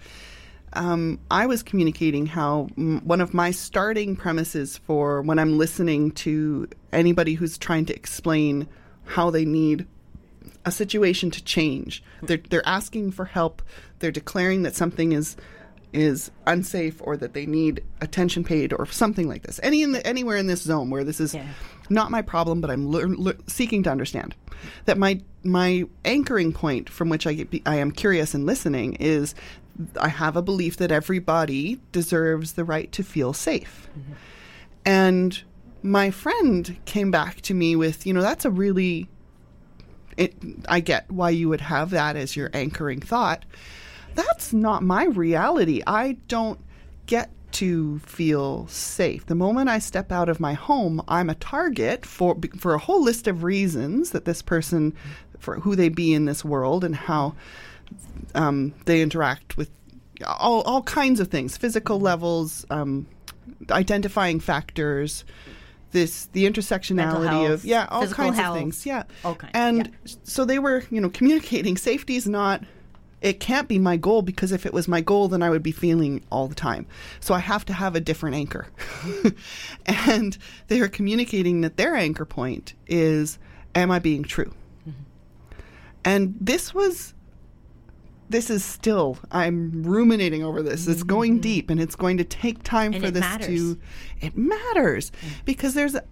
[0.75, 6.12] Um, I was communicating how mm, one of my starting premises for when I'm listening
[6.12, 8.68] to anybody who's trying to explain
[9.05, 9.87] how they need
[10.64, 12.03] a situation to change.
[12.23, 13.62] They're they're asking for help.
[13.99, 15.37] They're declaring that something is
[15.92, 19.59] is unsafe or that they need attention paid or something like this.
[19.62, 21.46] Any in the, anywhere in this zone where this is Yeah.
[21.88, 24.35] not my problem, but I'm seeking to understand
[24.85, 29.35] that my my anchoring point from which I get, I am curious and listening is
[30.01, 33.88] I have a belief that everybody deserves the right to feel safe.
[33.98, 34.12] Mm-hmm.
[34.85, 35.42] And
[35.83, 39.09] my friend came back to me with, you know, that's a really
[40.16, 40.35] it,
[40.68, 43.44] I get why you would have that as your anchoring thought.
[44.18, 45.81] That's not my reality.
[45.87, 46.59] I don't
[47.07, 49.26] get to feel safe.
[49.26, 53.00] The moment I step out of my home, I'm a target for for a whole
[53.00, 54.92] list of reasons that this person
[55.38, 57.37] for who they be in this world and how
[58.35, 59.70] um, they interact with
[60.26, 63.07] all, all kinds of things, physical levels, um,
[63.70, 65.24] identifying factors,
[65.92, 69.87] this the intersectionality health, of yeah, all kinds health, of things, yeah, all kinds, And
[70.04, 70.12] yeah.
[70.24, 71.76] so they were, you know, communicating.
[71.76, 72.64] Safety is not.
[73.20, 75.72] It can't be my goal because if it was my goal, then I would be
[75.72, 76.87] feeling all the time.
[77.20, 78.68] So I have to have a different anchor.
[79.87, 83.38] and they are communicating that their anchor point is,
[83.74, 84.52] "Am I being true?"
[86.04, 87.14] And this was
[88.31, 90.87] this is still I'm ruminating over this.
[90.87, 92.94] It's going deep and it's going to take time Mm-hmm.
[92.94, 93.46] And for this matters.
[93.46, 93.78] to
[94.20, 95.12] it matters
[95.44, 96.04] because there's a,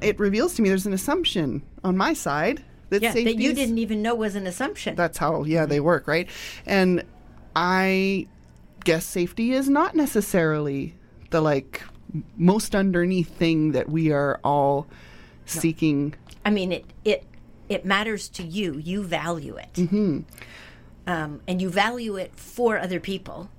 [0.00, 3.78] it reveals to me there's an assumption on my side that Yeah, that you didn't
[3.78, 4.94] even know was an assumption.
[4.96, 6.28] that's how yeah they work right
[6.66, 7.02] and
[7.54, 8.26] i
[8.84, 10.94] guess safety is not necessarily
[11.30, 11.82] the like
[12.36, 14.86] most underneath thing that we are all
[15.44, 17.24] seeking I mean, it it
[17.68, 18.78] it matters to you.
[18.78, 20.20] You value it, mm-hmm.
[21.08, 23.50] um, and you value it for other people,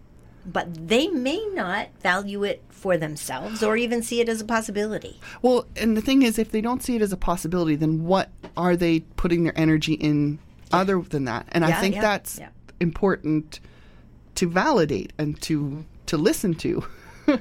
[0.47, 5.19] but they may not value it for themselves or even see it as a possibility.
[5.41, 8.29] well and the thing is if they don't see it as a possibility then what
[8.55, 10.39] are they putting their energy in
[10.71, 12.49] other than that and i think yeah, that's yeah.
[12.79, 13.60] important
[14.36, 16.86] to validate and to to listen to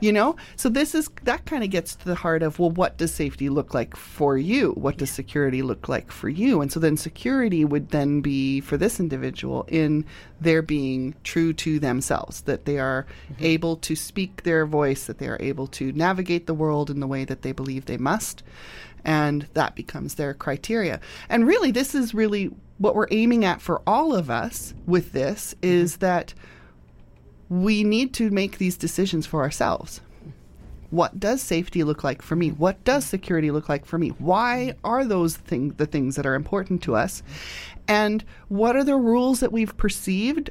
[0.00, 0.36] you know?
[0.56, 3.48] So this is that kind of gets to the heart of well what does safety
[3.48, 4.72] look like for you?
[4.72, 6.60] What does security look like for you?
[6.60, 10.04] And so then security would then be for this individual in
[10.40, 13.44] their being true to themselves that they are mm-hmm.
[13.44, 17.06] able to speak their voice that they are able to navigate the world in the
[17.06, 18.42] way that they believe they must
[19.04, 21.00] and that becomes their criteria.
[21.28, 25.54] And really this is really what we're aiming at for all of us with this
[25.54, 25.74] mm-hmm.
[25.74, 26.34] is that
[27.50, 30.00] we need to make these decisions for ourselves.
[30.90, 32.50] What does safety look like for me?
[32.50, 34.10] What does security look like for me?
[34.10, 37.22] Why are those thing, the things that are important to us?
[37.88, 40.50] And what are the rules that we've perceived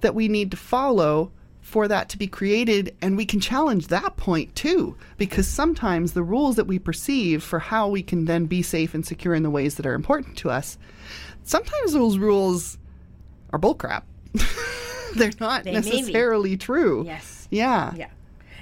[0.00, 2.96] that we need to follow for that to be created?
[3.02, 7.58] And we can challenge that point too, because sometimes the rules that we perceive for
[7.58, 10.50] how we can then be safe and secure in the ways that are important to
[10.50, 10.78] us,
[11.42, 12.78] sometimes those rules
[13.50, 14.02] are bullcrap.
[15.18, 17.04] They're not They necessarily true.
[17.06, 17.48] Yes.
[17.50, 17.92] Yeah.
[17.94, 18.08] Yeah,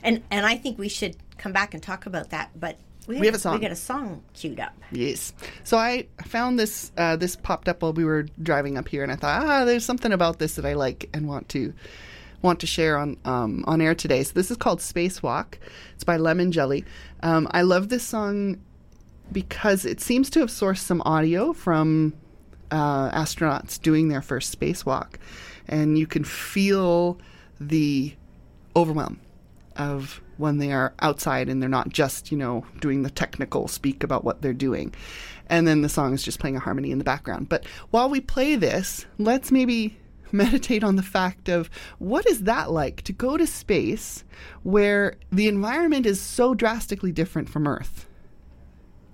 [0.02, 2.50] and and I think we should come back and talk about that.
[2.58, 3.54] But we, We have a song.
[3.54, 4.74] We got a song queued up.
[4.90, 5.32] Yes.
[5.62, 6.92] So I found this.
[6.96, 9.84] Uh, this popped up while we were driving up here, and I thought, ah, there's
[9.84, 11.74] something about this that I like and want to
[12.42, 14.22] want to share on um, on air today.
[14.22, 15.54] So this is called Spacewalk.
[15.94, 16.84] It's by Lemon Jelly.
[17.22, 18.60] Um, I love this song
[19.32, 22.12] because it seems to have sourced some audio from
[22.70, 25.14] uh, astronauts doing their first spacewalk,
[25.68, 27.18] and you can feel
[27.61, 28.14] the
[28.77, 29.20] overwhelm
[29.77, 34.03] of when they are outside and they're not just you know doing the technical speak
[34.05, 34.92] about what they're doing
[35.48, 38.20] and then the song is just playing a harmony in the background but while we
[38.20, 39.96] play this let's maybe
[40.33, 44.24] meditate on the fact of what is that like to go to space
[44.64, 48.07] where the environment is so drastically different from earth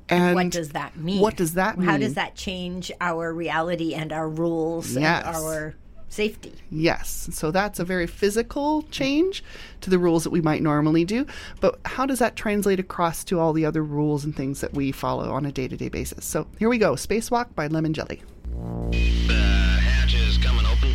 [0.09, 1.21] and what does that mean?
[1.21, 1.89] what does that mean?
[1.89, 5.25] How does that change our reality and our rules Yes.
[5.25, 5.75] and our
[6.11, 6.53] safety?
[6.71, 7.29] Yes.
[7.33, 9.43] So that's a very physical change
[9.81, 11.27] to the rules that we might normally do.
[11.61, 14.93] But how does that translate across to all the other rules and things that we
[14.93, 16.25] follow on a day to day basis?
[16.25, 18.23] So here we go Spacewalk by Lemon Jelly.
[18.53, 20.95] The hatch is coming open.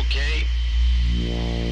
[0.00, 1.63] Okay.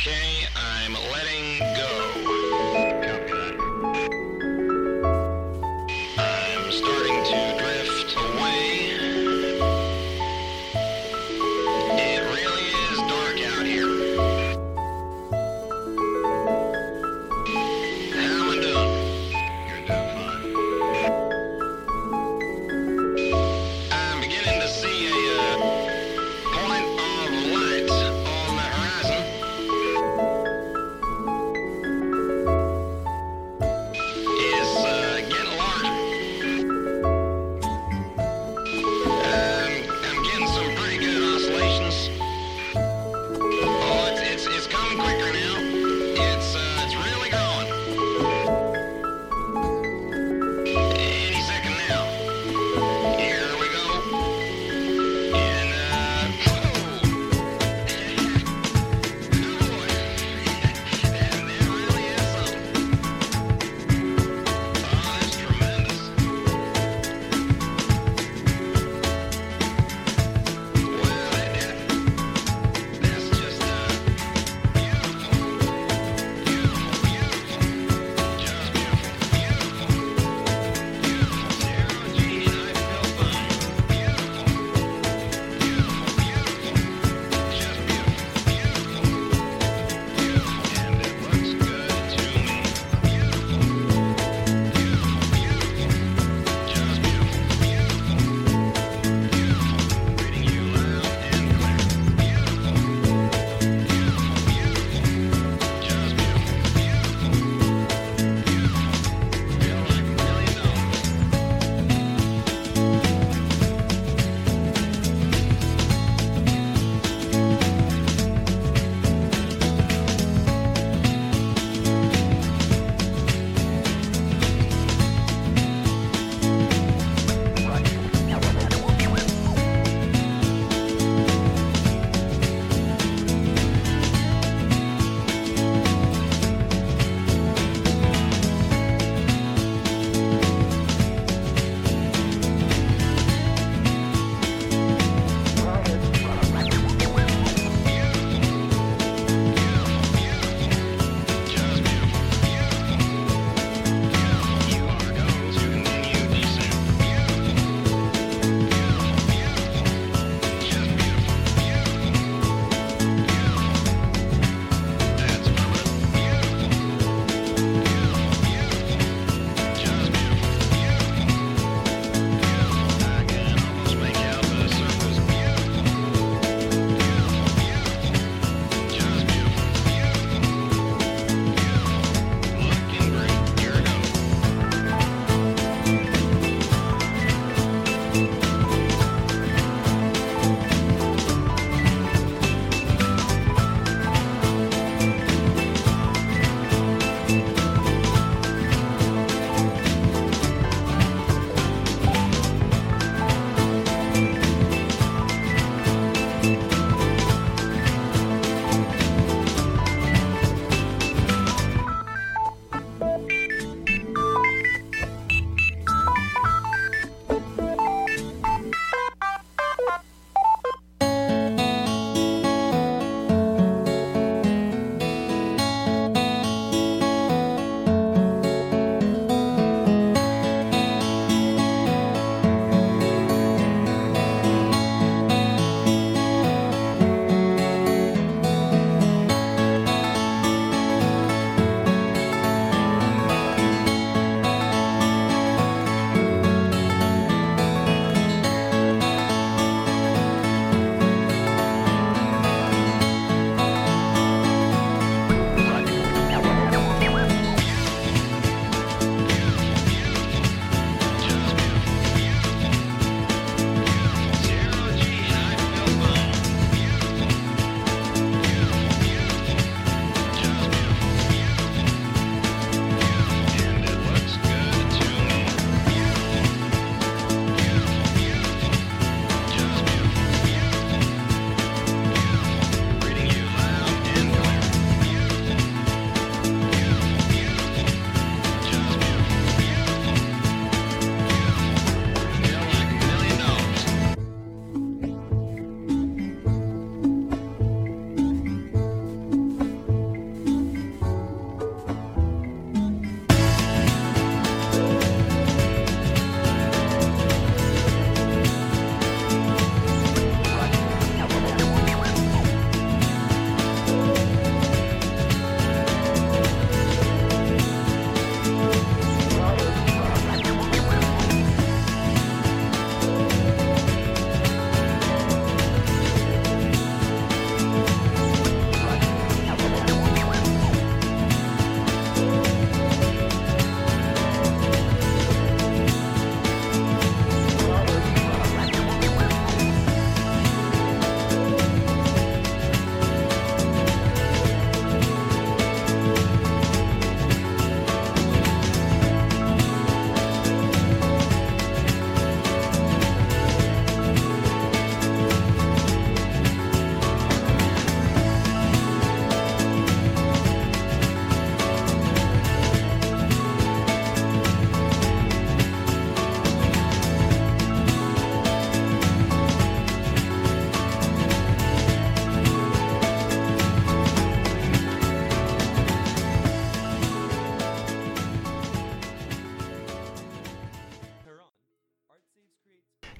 [0.00, 1.97] Okay, I'm letting go.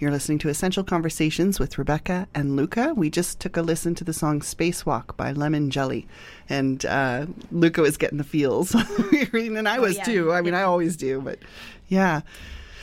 [0.09, 2.94] You're listening to Essential Conversations with Rebecca and Luca.
[2.94, 6.09] We just took a listen to the song Spacewalk by Lemon Jelly.
[6.48, 8.75] And uh, Luca was getting the feels.
[9.35, 10.04] and I was yeah.
[10.04, 10.33] too.
[10.33, 11.40] I mean, I always do, but
[11.88, 12.23] yeah.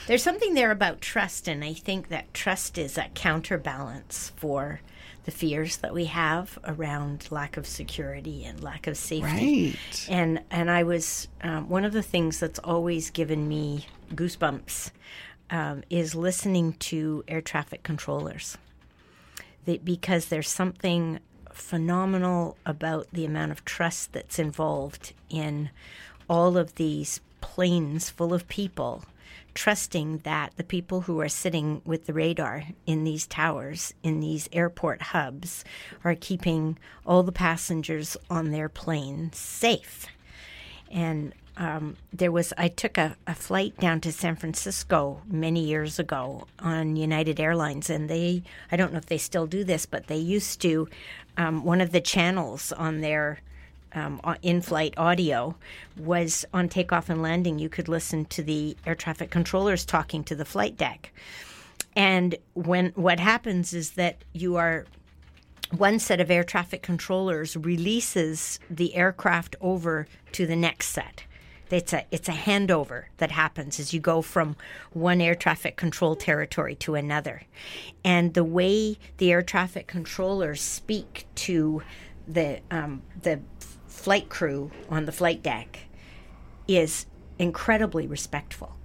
[0.06, 4.80] There's something there about trust, and I think that trust is a counterbalance for
[5.24, 9.70] the fears that we have around lack of security and lack of safety.
[9.72, 10.06] Right.
[10.08, 14.92] And and I was um, one of the things that's always given me goosebumps
[15.50, 18.58] um, is listening to air traffic controllers,
[19.64, 21.20] they, because there's something
[21.52, 25.70] phenomenal about the amount of trust that's involved in
[26.28, 29.04] all of these planes full of people
[29.56, 34.48] trusting that the people who are sitting with the radar in these towers, in these
[34.52, 35.64] airport hubs,
[36.04, 40.06] are keeping all the passengers on their plane safe.
[40.90, 45.98] And um, there was, I took a, a flight down to San Francisco many years
[45.98, 50.06] ago on United Airlines, and they, I don't know if they still do this, but
[50.06, 50.88] they used to,
[51.36, 53.40] um, one of the channels on their
[53.94, 55.56] um, in flight audio
[55.96, 57.58] was on takeoff and landing.
[57.58, 61.12] You could listen to the air traffic controllers talking to the flight deck.
[61.94, 64.84] And when what happens is that you are
[65.70, 71.24] one set of air traffic controllers releases the aircraft over to the next set.
[71.70, 74.56] It's a it's a handover that happens as you go from
[74.92, 77.42] one air traffic control territory to another,
[78.04, 81.82] and the way the air traffic controllers speak to
[82.28, 83.40] the um, the
[83.88, 85.80] flight crew on the flight deck
[86.68, 87.06] is
[87.38, 88.76] incredibly respectful.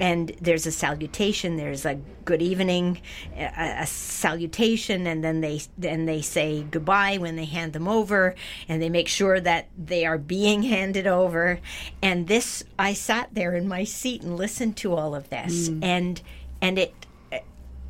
[0.00, 1.56] And there's a salutation.
[1.56, 3.00] There's a good evening,
[3.36, 8.34] a, a salutation, and then they then they say goodbye when they hand them over,
[8.68, 11.60] and they make sure that they are being handed over.
[12.00, 16.22] And this, I sat there in my seat and listened to all of this, and
[16.60, 16.94] and it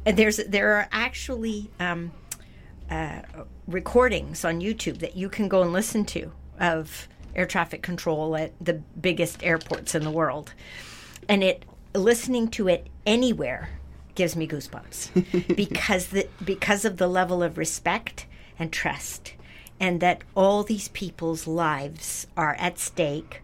[0.05, 2.13] there's there are actually um,
[2.91, 3.23] uh,
[3.67, 8.53] recordings on YouTube that you can go and listen to of air traffic control at
[8.61, 10.55] the biggest airports in the world,
[11.29, 11.65] and it
[11.95, 13.71] listening to it anywhere
[14.15, 15.57] gives me goosebumps.
[15.57, 18.27] Because the because of the level of respect
[18.59, 19.35] and trust,
[19.79, 23.43] and that all these people's lives are at stake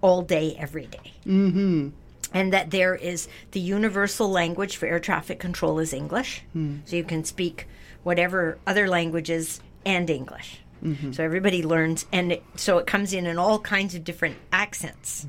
[0.00, 1.14] all day, every day.
[1.26, 1.88] Mm-hmm.
[2.32, 6.42] And that there is the universal language for air traffic control is English.
[6.52, 6.76] Hmm.
[6.84, 7.66] So you can speak
[8.02, 10.60] whatever other languages and English.
[10.84, 11.12] Mm-hmm.
[11.12, 15.26] So everybody learns, and it, so it comes in in all kinds of different accents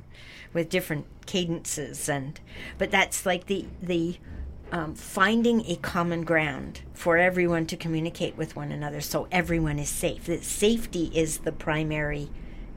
[0.54, 2.39] with different cadences, and
[2.78, 4.18] but that's like the the
[4.72, 9.89] um, finding a common ground for everyone to communicate with one another, so everyone is
[9.89, 10.26] safe.
[10.26, 12.30] That safety is the primary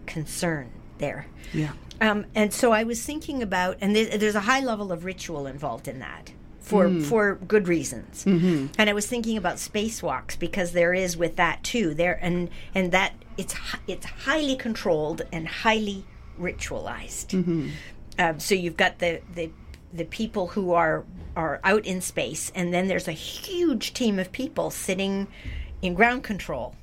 [0.07, 1.27] concern there.
[1.53, 1.73] Yeah.
[2.01, 5.47] Um, and so I was thinking about, and there's, there's a high level of ritual
[5.47, 8.25] involved in that for for good reasons.
[8.25, 8.66] Mm-hmm.
[8.79, 11.93] And I was thinking about spacewalks because there is with that too.
[11.93, 13.55] There and and that it's
[13.87, 16.05] it's highly controlled and highly
[16.43, 17.32] ritualized.
[18.18, 19.51] Um, so you've got the the
[19.95, 21.05] the people who are
[21.36, 25.28] are out in space, and then there's a huge team of people sitting
[25.80, 26.74] in ground control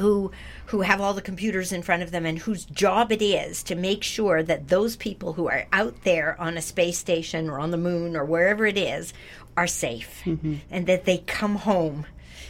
[0.00, 0.32] who
[0.66, 3.76] who have all the computers in front of them and whose job it is to
[3.76, 7.70] make sure that those people who are out there on a space station or on
[7.70, 9.12] the moon or wherever it is
[9.56, 10.22] are safe
[10.70, 12.06] and that they come home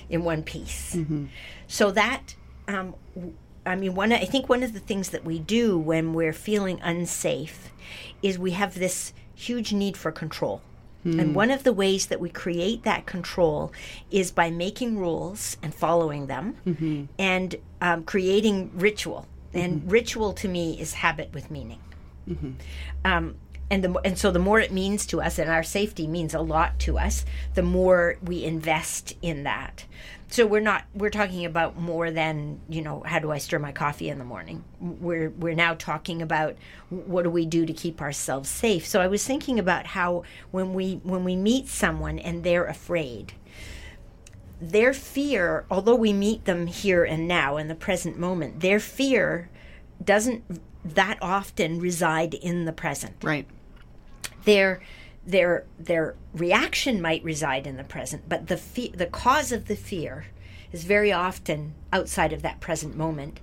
[0.09, 0.97] in one piece.
[1.67, 2.35] So that
[2.67, 2.95] um,
[3.67, 6.81] I mean one I think one of the things that we do when we're feeling
[6.83, 7.73] unsafe
[8.23, 10.63] is we have this huge need for control.
[11.21, 13.73] And one of the ways that we create that control
[14.11, 16.57] is by making rules and following them
[17.17, 19.29] and um, creating ritual.
[19.55, 21.79] And ritual to me is habit with meaning.
[23.05, 23.37] Um,
[23.71, 26.41] and the and so the more it means to us, and our safety means a
[26.41, 29.85] lot to us, the more we invest in that.
[30.29, 33.73] So we're not we're talking about more than you know how do I stir my
[33.73, 34.65] coffee in the morning.
[34.81, 36.57] We're we're now talking about
[36.91, 38.87] what do we do to keep ourselves safe.
[38.87, 43.35] So I was thinking about how when we when we meet someone and they're afraid,
[44.61, 49.49] their fear, although we meet them here and now in the present moment, their fear
[50.05, 50.45] doesn't
[50.85, 53.17] that often reside in the present.
[53.23, 53.47] Right.
[54.47, 54.81] Their
[55.27, 59.77] their their reaction might reside in the present, but the fe- the cause of the
[59.77, 60.27] fear
[60.73, 63.41] is very often outside of that present moment.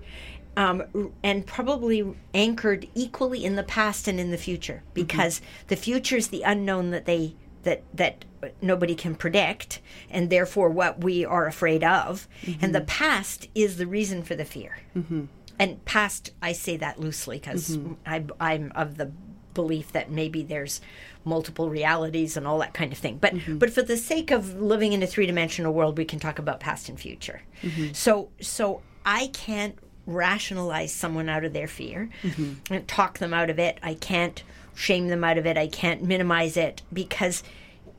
[0.56, 4.94] Um, and probably anchored equally in the past and in the future mm-hmm.
[4.94, 7.34] because the future is the unknown that they
[7.64, 8.26] that that
[8.62, 9.80] nobody can predict
[10.12, 12.28] and therefore what we are afraid of
[12.62, 12.86] and the mm-hmm.
[12.86, 14.78] past is the reason for the fear.
[14.96, 15.26] Mm-hmm.
[15.58, 19.12] And past i say that loosely because I i'm of the
[19.54, 20.82] belief that maybe there's
[21.26, 23.18] multiple realities and all that kind of thing.
[23.18, 23.58] But mm-hmm.
[23.58, 26.60] but for the sake of living in a three dimensional world, we can talk about
[26.60, 27.42] past and future.
[27.62, 27.94] Mm-hmm.
[27.94, 32.74] So so I can't rationalize someone out of their fear mm-hmm.
[32.74, 33.80] and talk them out of it.
[33.82, 34.44] I can't
[34.76, 35.58] shame them out of it.
[35.58, 37.44] I can't minimize it because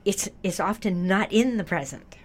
[0.05, 2.17] it's it's often not in the present.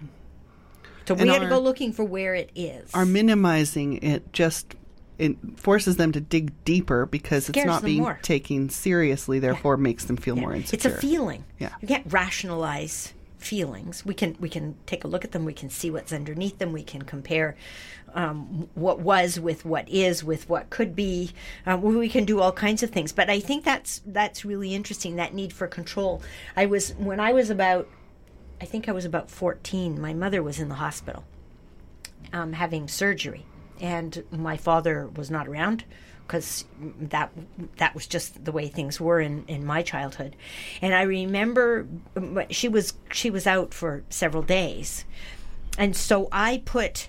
[1.06, 2.88] So we got to go looking for where it is.
[2.94, 4.76] Are minimizing it just
[5.20, 8.18] it forces them to dig deeper because it's not being more.
[8.22, 10.40] taken seriously, therefore makes them feel Yeah.
[10.42, 10.76] more insecure.
[10.90, 11.44] It's a feeling.
[11.58, 11.74] Yeah.
[11.80, 14.04] You can't rationalize feelings.
[14.04, 15.44] We can we can take a look at them.
[15.44, 16.72] We can see what's underneath them.
[16.72, 17.56] We can compare
[18.14, 21.30] um, what was with what is with what could be.
[21.66, 23.12] Um, we can do all kinds of things.
[23.12, 25.16] But I think that's that's really interesting.
[25.16, 26.22] That need for control.
[26.56, 27.88] I was when I was about,
[28.60, 30.00] I think I was about fourteen.
[30.00, 31.24] My mother was in the hospital
[32.32, 33.44] um, having surgery,
[33.80, 35.84] and my father was not around
[36.26, 36.64] because
[37.00, 37.32] that
[37.78, 40.36] that was just the way things were in, in my childhood.
[40.80, 41.88] And I remember
[42.50, 45.04] she was she was out for several days,
[45.76, 47.08] and so I put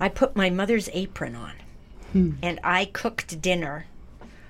[0.00, 1.52] I put my mother's apron on,
[2.12, 2.32] hmm.
[2.42, 3.86] and I cooked dinner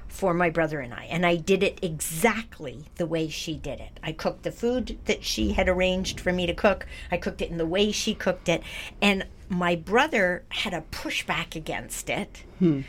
[0.09, 1.05] for my brother and I.
[1.05, 4.01] And I did it exactly the way she did it.
[4.03, 7.51] I cooked the food that she had arranged for me to cook, I cooked it
[7.51, 8.62] in the way she cooked it.
[9.01, 12.44] And my brother had a pushback against it.
[12.59, 12.80] Hmm.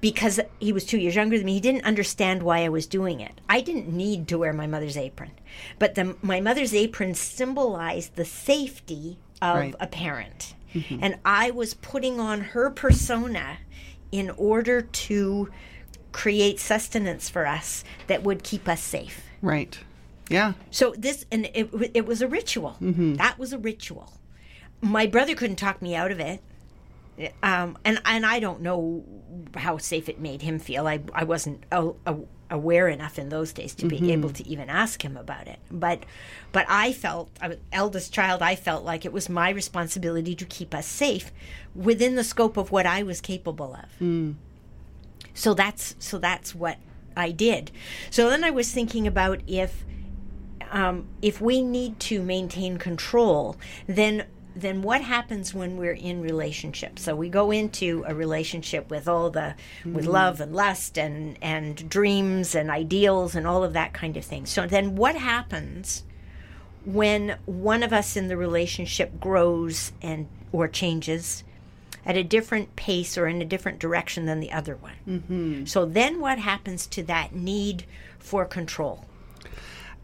[0.00, 3.20] Because he was two years younger than me, he didn't understand why I was doing
[3.20, 3.38] it.
[3.50, 5.32] I didn't need to wear my mother's apron,
[5.78, 9.74] but the, my mother's apron symbolized the safety of Right.
[9.78, 10.54] a parent.
[10.74, 11.00] Mm-hmm.
[11.02, 13.58] And I was putting on her persona
[14.10, 15.50] in order to
[16.12, 19.22] create sustenance for us that would keep us safe.
[19.42, 19.78] right.
[20.30, 20.52] Yeah.
[20.70, 22.76] So this, and it, it was a ritual.
[22.80, 23.14] Mm-hmm.
[23.16, 24.12] That was a ritual.
[24.80, 26.42] My brother couldn't talk me out of it.
[27.42, 29.04] Um, and, and I don't know
[29.54, 30.86] how safe it made him feel.
[30.86, 32.16] I, I wasn't a, a,
[32.48, 35.58] aware enough in those days to be able to even ask him about it.
[35.70, 36.04] But,
[36.50, 40.46] but I felt, I was eldest child, I felt like it was my responsibility to
[40.46, 41.30] keep us safe
[41.74, 44.02] within the scope of what I was capable of.
[45.34, 46.78] So that's so that's what
[47.16, 47.70] I did.
[48.10, 49.84] So then I was thinking about if
[50.70, 53.56] um, if we need to maintain control,
[53.86, 54.24] then
[54.54, 59.30] then what happens when we're in relationship So we go into a relationship with all
[59.30, 64.16] the with love and lust and and dreams and ideals and all of that kind
[64.16, 64.46] of thing.
[64.46, 66.04] So then what happens
[66.84, 71.44] when one of us in the relationship grows and or changes
[72.04, 74.94] at a different pace or in a different direction than the other one?
[75.06, 75.64] Mm-hmm.
[75.66, 77.84] So then what happens to that need
[78.18, 79.04] for control?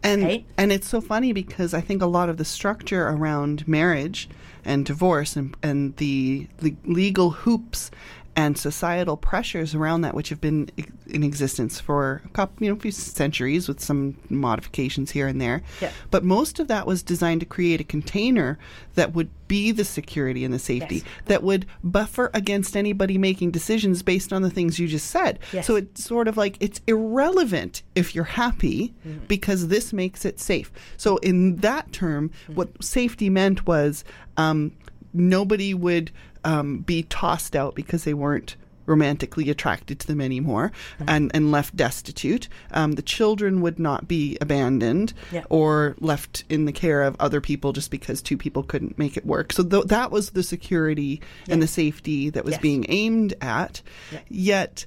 [0.03, 0.45] And Right?
[0.57, 4.29] and it's so funny because I think a lot of the structure around marriage
[4.63, 7.89] and divorce and and the le- legal hoops
[8.37, 10.69] and societal pressures around that, which have been
[11.07, 15.41] in existence for a couple, you know, a few centuries with some modifications here and
[15.41, 15.63] there.
[15.81, 15.91] Yeah.
[16.11, 18.59] But most of that was designed to create a container
[18.93, 21.03] that would be the security and the safety Yes.
[21.25, 25.39] that would buffer against anybody making decisions based on the things you just said.
[25.51, 25.65] Yes.
[25.65, 28.93] So it's sort of like it's irrelevant if you're happy
[29.27, 30.71] because this makes it safe.
[30.95, 34.03] So in that term, what safety meant was
[34.37, 34.73] um,
[35.11, 36.11] nobody would
[36.47, 40.71] um, be tossed out because they weren't romantically attracted to them anymore
[41.07, 42.47] and, and left destitute.
[42.71, 45.43] Um, the children would not be abandoned Yeah.
[45.49, 49.25] or left in the care of other people just because two people couldn't make it
[49.25, 49.51] work.
[49.51, 51.19] So th- that was the security
[51.49, 52.61] and the safety that was Yes.
[52.61, 53.81] being aimed at.
[54.29, 54.85] Yet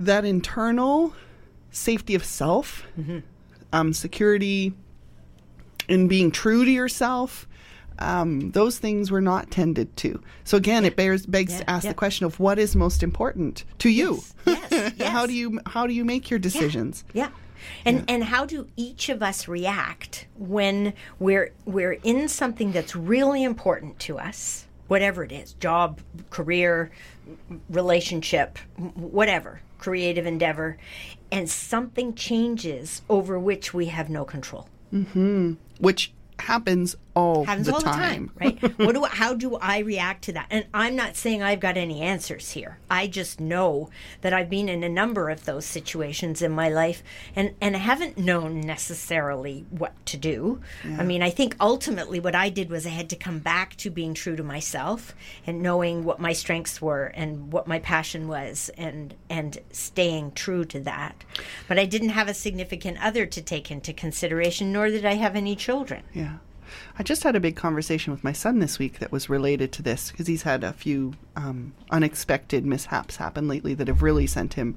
[0.00, 1.12] that internal
[1.70, 3.18] safety of self, Mm-hmm.
[3.70, 4.72] um, security
[5.88, 7.46] in being true to yourself,
[7.98, 10.20] um, those things were not tended to.
[10.44, 11.90] So again, it bears begs Yeah, to ask yeah.
[11.90, 14.22] the question of what is most important to you.
[14.46, 17.04] Yes, yes, how do you how do you make your decisions?
[17.12, 17.30] Yeah.
[17.84, 23.42] And and how do each of us react when we're we're in something that's really
[23.42, 26.92] important to us, whatever it is, job, career,
[27.68, 28.58] relationship,
[28.94, 30.78] whatever, creative endeavor,
[31.32, 34.68] and something changes over which we have no control.
[34.90, 35.54] Hmm.
[35.78, 38.30] Which happens all happens the all time.
[38.38, 38.78] the time, right?
[38.78, 40.46] what do how do I react to that?
[40.50, 42.78] And I'm not saying I've got any answers here.
[42.90, 43.88] I just know
[44.20, 47.02] that I've been in a number of those situations in my life,
[47.34, 50.60] and and I haven't known necessarily what to do.
[50.98, 53.90] I mean, I think ultimately what I did was I had to come back to
[53.90, 55.14] being true to myself
[55.46, 60.64] and knowing what my strengths were and what my passion was, and and staying true
[60.66, 61.24] to that.
[61.66, 65.34] But I didn't have a significant other to take into consideration, nor did I have
[65.34, 66.02] any children.
[66.12, 66.36] Yeah.
[66.98, 69.82] I just had a big conversation with my son this week that was related to
[69.82, 74.54] this because he's had a few um, unexpected mishaps happen lately that have really sent
[74.54, 74.76] him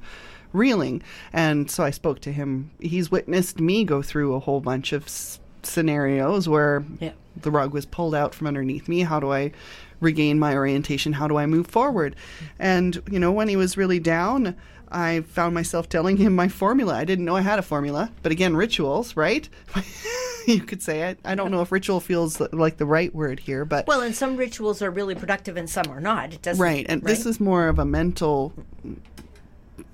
[0.53, 1.01] reeling.
[1.33, 2.71] And so I spoke to him.
[2.79, 7.11] He's witnessed me go through a whole bunch of s- scenarios where Yeah.
[7.39, 9.01] the rug was pulled out from underneath me.
[9.01, 9.51] How do I
[9.99, 11.13] regain my orientation?
[11.13, 12.15] How do I move forward?
[12.57, 14.55] And, you know, when he was really down,
[14.91, 16.95] I found myself telling him my formula.
[16.95, 19.47] I didn't know I had a formula, but again, rituals, right?
[20.47, 21.19] you could say it.
[21.23, 24.35] I don't know if ritual feels like the right word here, but Well, and some
[24.35, 26.33] rituals are really productive and some are not.
[26.33, 26.61] It doesn't.
[26.61, 26.85] right.
[26.89, 28.53] And this is more of a mental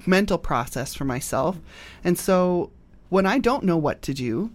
[0.08, 1.58] mental process for myself.
[2.04, 2.72] And so
[3.10, 4.52] when I don't know what to do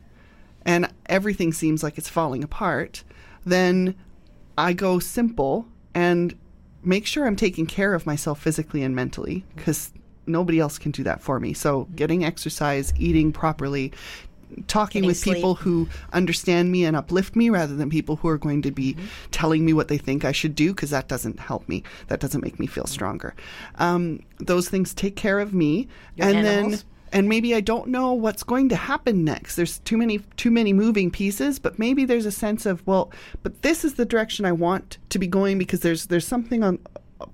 [0.65, 3.05] and everything seems like it's falling apart,
[3.45, 3.97] then
[4.57, 6.37] I go simple and
[6.83, 9.93] make sure I'm taking care of myself physically and mentally because
[10.31, 11.53] nobody else can do that for me.
[11.53, 11.95] So mm-hmm.
[11.95, 13.93] getting exercise, eating properly,
[14.67, 15.37] talking Getting with sleep.
[15.37, 18.95] people who understand me and uplift me rather than people who are going to be
[18.95, 19.07] mm-hmm.
[19.31, 21.83] telling me what they think I should do because that doesn't help me.
[22.09, 22.93] That doesn't make me feel mm-hmm.
[22.93, 23.35] stronger.
[23.79, 26.83] Um, those things take care of me, Your and animals?
[26.83, 29.57] then and maybe I don't know what's going to happen next.
[29.57, 33.11] There's too many too many moving pieces, but maybe there's a sense of well,
[33.43, 36.79] but this is the direction I want to be going because there's there's something on.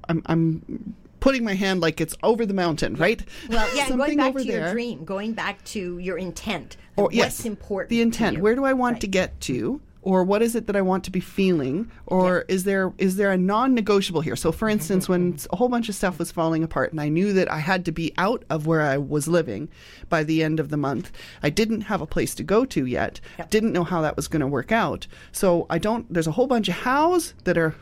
[0.08, 0.94] I'm, I'm
[1.26, 3.20] putting my hand like it's over the mountain, right?
[3.48, 6.76] Well, yeah, going back over to your dream, going back to your intent.
[6.94, 7.90] Or what's yes, important?
[7.90, 8.38] The intent.
[8.38, 9.00] Where do I want Right.
[9.00, 9.80] to get to?
[10.02, 11.90] Or what is it that I want to be feeling?
[12.06, 14.36] Or is there is there a non-negotiable here?
[14.36, 15.52] So, for instance, when mm-hmm, mm-hmm.
[15.52, 17.92] a whole bunch of stuff was falling apart, and I knew that I had to
[17.92, 19.68] be out of where I was living
[20.08, 21.10] by the end of the month,
[21.42, 23.20] I didn't have a place to go to yet.
[23.38, 23.50] Yep.
[23.50, 25.08] Didn't know how that was going to work out.
[25.32, 26.06] So I don't.
[26.08, 27.74] There's a whole bunch of hows that are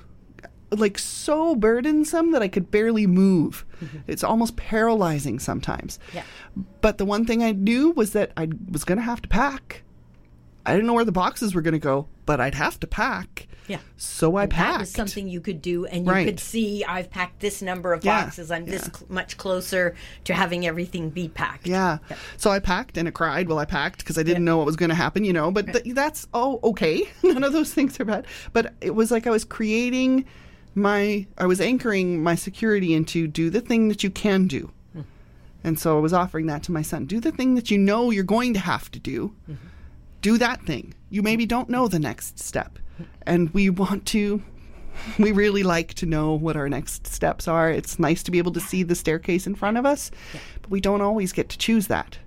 [0.80, 3.64] like so burdensome that I could barely move.
[3.82, 3.98] Mm-hmm.
[4.06, 5.98] It's almost paralyzing sometimes.
[6.12, 6.22] Yeah.
[6.80, 9.82] But the one thing I knew was that I was going to have to pack.
[10.66, 13.48] I didn't know where the boxes were going to go, but I'd have to pack.
[13.66, 13.78] Yeah.
[13.96, 14.72] So I packed.
[14.72, 16.26] That was something you could do, and you Right.
[16.26, 18.50] could see I've packed this number of Yeah, boxes.
[18.50, 19.94] I'm this cl- much closer
[20.24, 21.66] to having everything be packed.
[21.66, 21.98] Yeah.
[22.36, 24.76] So I packed and I cried while I packed because I didn't know what was
[24.76, 25.50] going to happen, you know.
[25.50, 27.08] But th- that's oh okay.
[27.22, 28.26] None of those things are bad.
[28.52, 30.26] But it was like I was creating
[30.74, 34.70] my, I was anchoring my security into do the thing that you can do.
[34.92, 35.02] Hmm.
[35.62, 37.06] And so I was offering that to my son.
[37.06, 39.34] Do the thing that you know you're going to have to do.
[39.46, 39.54] Hmm.
[40.20, 40.94] Do that thing.
[41.10, 42.78] You maybe don't know the next step.
[42.96, 43.02] Hmm.
[43.26, 44.42] And we want to
[45.18, 47.70] we really like to know what our next steps are.
[47.70, 50.10] It's nice to be able to see the staircase in front of us,
[50.60, 52.18] but we don't always get to choose that.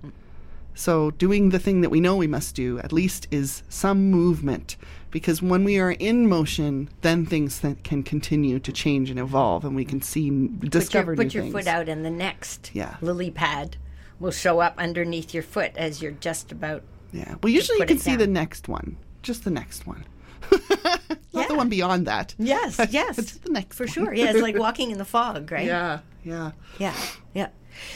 [0.74, 4.76] So, doing the thing that we know we must do at least is some movement.
[5.10, 9.64] Because when we are in motion, then things th- can continue to change and evolve,
[9.64, 11.52] and we can see, Put discover your, new put your things.
[11.54, 12.96] foot out, and the next Yeah.
[13.00, 13.76] lily pad
[14.20, 16.82] will show up underneath your foot as you're just about.
[17.12, 17.36] Yeah.
[17.42, 20.04] Well, usually you put can see the next one, just the next one,
[21.32, 22.34] not the one beyond that.
[22.38, 23.92] Yes, yes, It's the next for one.
[23.92, 24.14] sure.
[24.14, 25.64] Yeah, it's like walking in the fog, right?
[25.66, 26.00] Yeah.
[26.24, 26.50] Yeah.
[26.78, 26.94] Yeah,
[27.34, 27.48] yeah.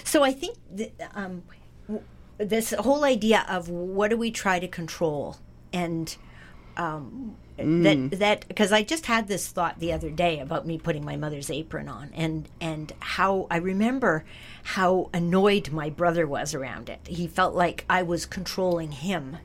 [0.05, 1.43] So I think that, um,
[1.89, 2.05] w-
[2.39, 5.37] this whole idea of what do we try to control,
[5.75, 6.17] and
[6.77, 7.83] um, mm.
[8.11, 11.16] that that because I just had this thought the other day about me putting my
[11.16, 14.25] mother's apron on, and and how I remember
[14.64, 17.01] how annoyed my brother was around it.
[17.07, 19.39] He felt like I was controlling him.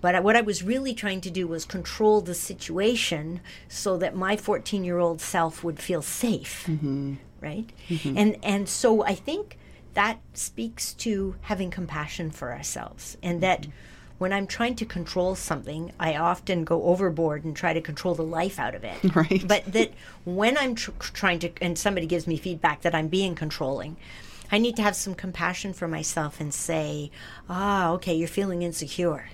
[0.00, 4.14] But I- what I was really trying to do was control the situation so that
[4.14, 6.64] my 14 year old self would feel safe.
[6.68, 7.14] Mm-hmm.
[7.40, 7.70] Right?
[7.88, 8.18] Mm-hmm.
[8.18, 9.58] And and so i think
[9.96, 13.70] that speaks to having compassion for ourselves and that mm-hmm.
[14.18, 18.22] When i'm trying to control something i often go overboard and try to control the
[18.22, 18.96] life out of it.
[19.14, 19.46] Right.
[19.46, 19.92] but that
[20.24, 23.96] when i'm tr- trying to and somebody gives me feedback that i'm being controlling
[24.52, 27.10] i need to have some compassion for myself and say
[27.48, 29.28] ah okay you're feeling insecure.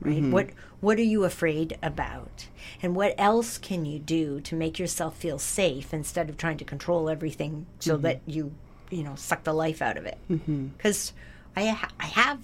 [0.00, 0.16] Right?
[0.16, 0.32] Mm-hmm.
[0.32, 0.50] What
[0.80, 2.46] what are you afraid about?
[2.82, 6.64] And what else can you do to make yourself feel safe instead of trying to
[6.64, 8.02] control everything so mm-hmm.
[8.02, 8.52] that you
[8.90, 10.18] you know suck the life out of it?
[10.30, 10.68] Mm-hmm.
[10.68, 11.12] Because
[11.54, 12.38] I, ha- I have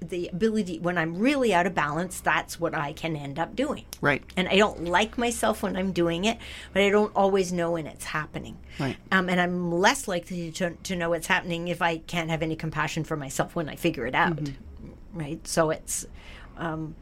[0.00, 3.84] the ability when i'm really out of balance that's what i can end up doing.
[4.00, 4.22] Right.
[4.36, 6.38] and i don't like myself when i'm doing it
[6.72, 8.58] but i don't always know when it's happening.
[8.78, 8.96] Right.
[9.12, 12.56] um, and i'm less likely to, to know what's happening if i can't have any
[12.56, 14.50] compassion for myself when i figure it out.
[15.12, 15.44] Right?
[15.46, 16.06] So it's
[16.56, 16.94] um,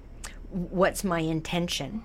[0.51, 2.03] what's my intention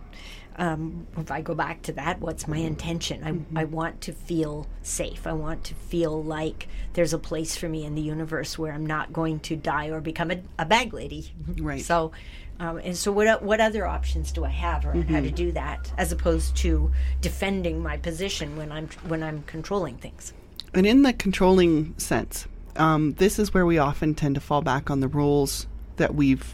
[0.58, 3.45] um, if I go back to that, what's my intention?
[3.56, 5.26] I, I want to feel safe.
[5.26, 8.86] I want to feel like there's a place for me in the universe where I'm
[8.86, 11.32] not going to die or become a, a bag lady.
[11.64, 11.82] Right.
[11.82, 12.12] So,
[12.60, 15.91] um, and so what what other options do I have around how to do that,
[15.97, 16.91] as opposed to
[17.22, 20.34] defending my position when I'm when I'm controlling things?
[20.74, 24.89] And in the controlling sense, um, this is where we often tend to fall back
[24.89, 26.54] on the rules that we've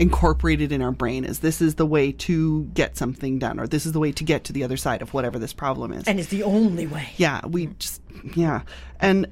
[0.00, 3.84] incorporated in our brain is this is the way to get something done or this
[3.84, 6.04] is the way to get to the other side of whatever this problem is.
[6.08, 7.10] And it's the only way.
[7.16, 8.00] yeah, we just
[8.34, 8.62] yeah.
[8.98, 9.26] And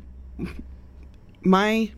[1.43, 1.91] my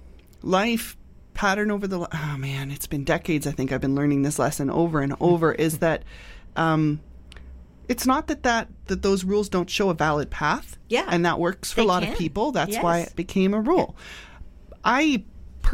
[0.43, 0.97] life
[1.35, 3.47] pattern over the oh man, it's been decades.
[3.47, 5.53] I think I've been learning this lesson over and over.
[5.67, 6.05] is that
[6.57, 7.01] um,
[7.89, 10.79] it's not that that that those rules don't show a valid path.
[10.89, 11.07] Yeah.
[11.09, 12.13] and that works for They a lot can.
[12.13, 12.53] of people.
[12.53, 13.97] That's why it became a rule.
[14.85, 15.25] I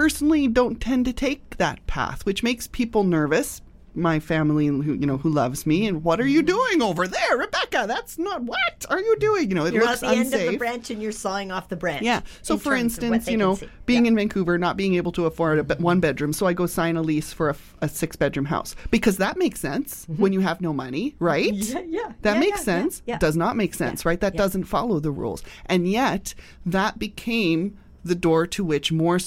[0.00, 3.62] personally don't tend to take that path, which makes people nervous.
[3.94, 7.38] My family, who you know, who loves me, and what are you doing over there,
[7.38, 7.86] Rebecca?
[7.88, 9.48] That's not what are you doing?
[9.48, 10.34] You know, it You're looks at the unsafe.
[10.34, 12.02] end of the branch and you're sawing off the branch.
[12.02, 12.20] Yeah.
[12.42, 14.10] So, in for terms of what instance, you know, being Yeah.
[14.10, 16.98] in Vancouver, not being able to afford a be- one bedroom, so I go sign
[16.98, 20.40] a lease for a, f- a six bedroom house because that makes sense when you
[20.40, 21.54] have no money, right?
[21.54, 21.78] Mm-hmm.
[21.90, 22.12] Yeah, yeah.
[22.20, 23.02] That Yeah, makes yeah, sense.
[23.06, 23.16] yeah.
[23.16, 24.20] Does not make sense, right?
[24.20, 26.34] That doesn't follow the rules, and yet
[26.66, 29.18] that became the door to which more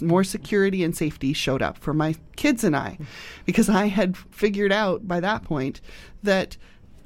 [0.00, 2.98] more security and safety showed up for my kids and I,
[3.44, 5.80] because I had figured out by that point
[6.22, 6.56] that.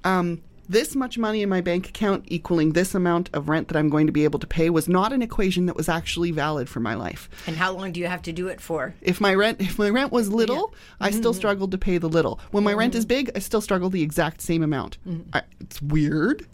[0.05, 3.89] Um, this much money in my bank account equaling this amount of rent that I'm
[3.89, 6.81] going to be able to pay was not an equation that was actually valid for
[6.81, 7.29] my life.
[7.47, 8.95] And how long do you have to do it for?
[9.01, 11.19] If my rent if my rent was little, I Mm-hmm.
[11.19, 12.39] still struggled to pay the little.
[12.51, 14.99] When my rent is big, I still struggle the exact same amount.
[15.07, 15.31] Mm-hmm.
[15.33, 16.47] I, it's weird,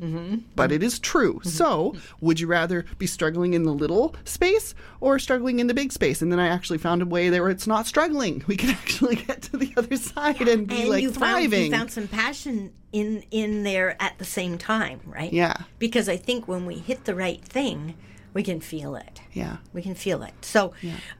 [0.56, 1.40] but it is true.
[1.42, 5.92] So, would you rather be struggling in the little space or struggling in the big
[5.92, 6.22] space?
[6.22, 8.42] And then I actually found a way there it's not struggling.
[8.54, 11.18] We can actually get to the other side and be and like you found
[11.50, 11.64] thriving.
[11.72, 15.32] you found some passion in in there at the same time, right?
[15.32, 15.56] Yeah.
[15.80, 17.96] Because I think when we hit the right thing,
[18.32, 19.20] we can feel it.
[19.32, 19.56] yeah.
[19.72, 20.32] We can feel it.
[20.42, 20.72] So,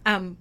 [0.07, 0.37] um,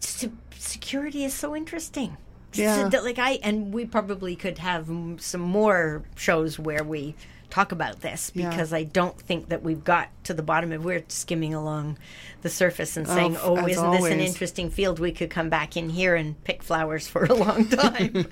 [0.00, 2.16] se- security is so interesting.
[2.54, 2.88] Yeah.
[2.90, 7.14] So like I and we probably could have some more shows where we
[7.52, 8.48] talk about this Yeah.
[8.48, 11.98] because I don't think that we've got to the bottom of we're skimming along
[12.40, 14.98] the surface and saying, f- "Oh, isn't this an interesting field?
[14.98, 18.26] We could come back in here and pick flowers for a long time."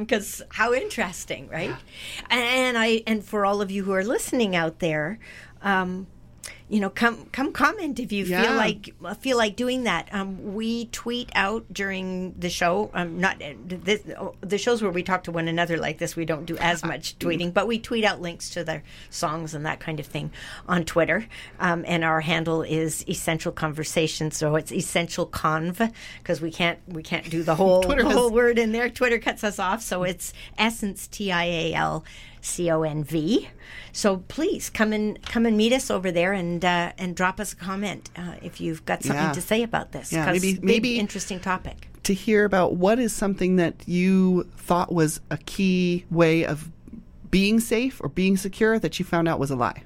[0.00, 1.74] Because how interesting, right?
[2.28, 5.20] And I and for all of you who are listening out there.
[5.62, 6.06] Um,
[6.70, 8.42] you know, come come comment if you Yeah.
[8.44, 10.08] feel like feel like doing that.
[10.12, 12.90] Um, we tweet out during the show.
[12.94, 14.02] Um, not this,
[14.40, 16.14] the shows where we talk to one another like this.
[16.14, 19.66] We don't do as much tweeting, but we tweet out links to their songs and
[19.66, 20.30] that kind of thing
[20.68, 21.26] on Twitter.
[21.58, 25.92] Um, and our handle is Essential Conversation, so it's Essential Conv
[26.22, 28.88] because we can't we can't do the whole Twitter the has- whole word in there.
[28.88, 32.04] Twitter cuts us off, so it's Essence T I A L
[32.42, 33.48] C O N V.
[33.92, 37.52] So please come and come and meet us over there and uh, and drop us
[37.52, 39.32] a comment uh, if you've got something Yeah.
[39.32, 40.12] to say about this.
[40.12, 41.88] Yeah, maybe- maybe- interesting topic.
[42.04, 46.70] to hear about what is something that you thought was a key way of
[47.30, 49.82] being safe or being secure that you found out was a lie.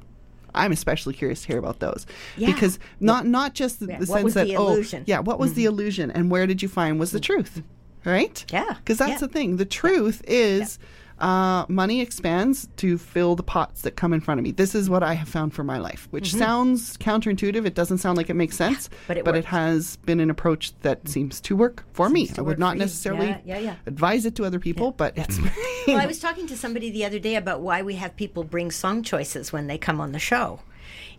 [0.54, 2.52] I'm especially curious to hear about those Yeah.
[2.52, 5.00] because not not just the, Yeah, the what sense was that the oh illusion?
[5.02, 5.10] Mm-hmm.
[5.10, 7.60] yeah what was the illusion and where did you find was the truth
[8.04, 9.26] right Yeah, because that's yeah.
[9.26, 10.78] the thing the truth is
[11.20, 14.50] uh, money expands to fill the pots that come in front of me.
[14.52, 17.64] This is what I have found for my life which sounds counterintuitive.
[17.66, 18.94] It doesn't sound like it makes sense Mm-hmm.
[19.06, 22.28] but it but it has been an approach that seems to work for me.
[22.36, 23.74] I would not necessarily Yeah, yeah, yeah.
[23.86, 25.38] advise it to other people but it's
[25.86, 28.70] Well, I was talking to somebody the other day about why we have people bring
[28.70, 30.60] song choices when they come on the show.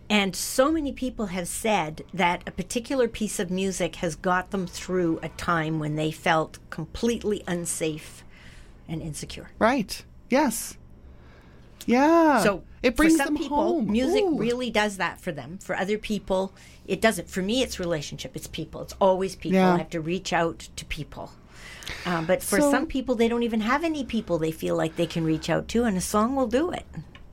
[0.08, 4.66] And so many people have said that a particular piece of music has got them
[4.66, 8.22] through a time when they felt completely unsafe
[8.88, 9.50] and insecure.
[9.58, 10.04] Right.
[10.30, 10.76] Yes.
[11.86, 12.42] Yeah.
[12.42, 13.90] So it brings for some them people, home.
[13.90, 14.38] music Ooh.
[14.38, 15.58] really does that for them.
[15.58, 16.52] For other people,
[16.86, 17.28] it doesn't.
[17.30, 18.32] For me, it's relationship.
[18.34, 18.82] It's people.
[18.82, 19.58] It's always people.
[19.58, 19.74] Yeah.
[19.74, 21.30] I have to reach out to people.
[22.04, 24.96] Um, but for So- some people, they don't even have any people they feel like
[24.96, 26.84] they can reach out to, and a song will do it.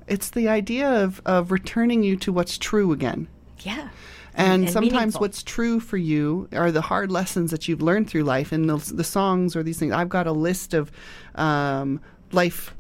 [0.07, 3.27] It's the idea of, of returning you to what's true again.
[3.61, 3.89] Yeah.
[4.35, 5.21] And, and sometimes meaningful.
[5.21, 8.77] what's true for you are the hard lessons that you've learned through life and the,
[8.93, 9.91] the songs or these things.
[9.93, 10.91] I've got a list of
[11.35, 12.73] um, life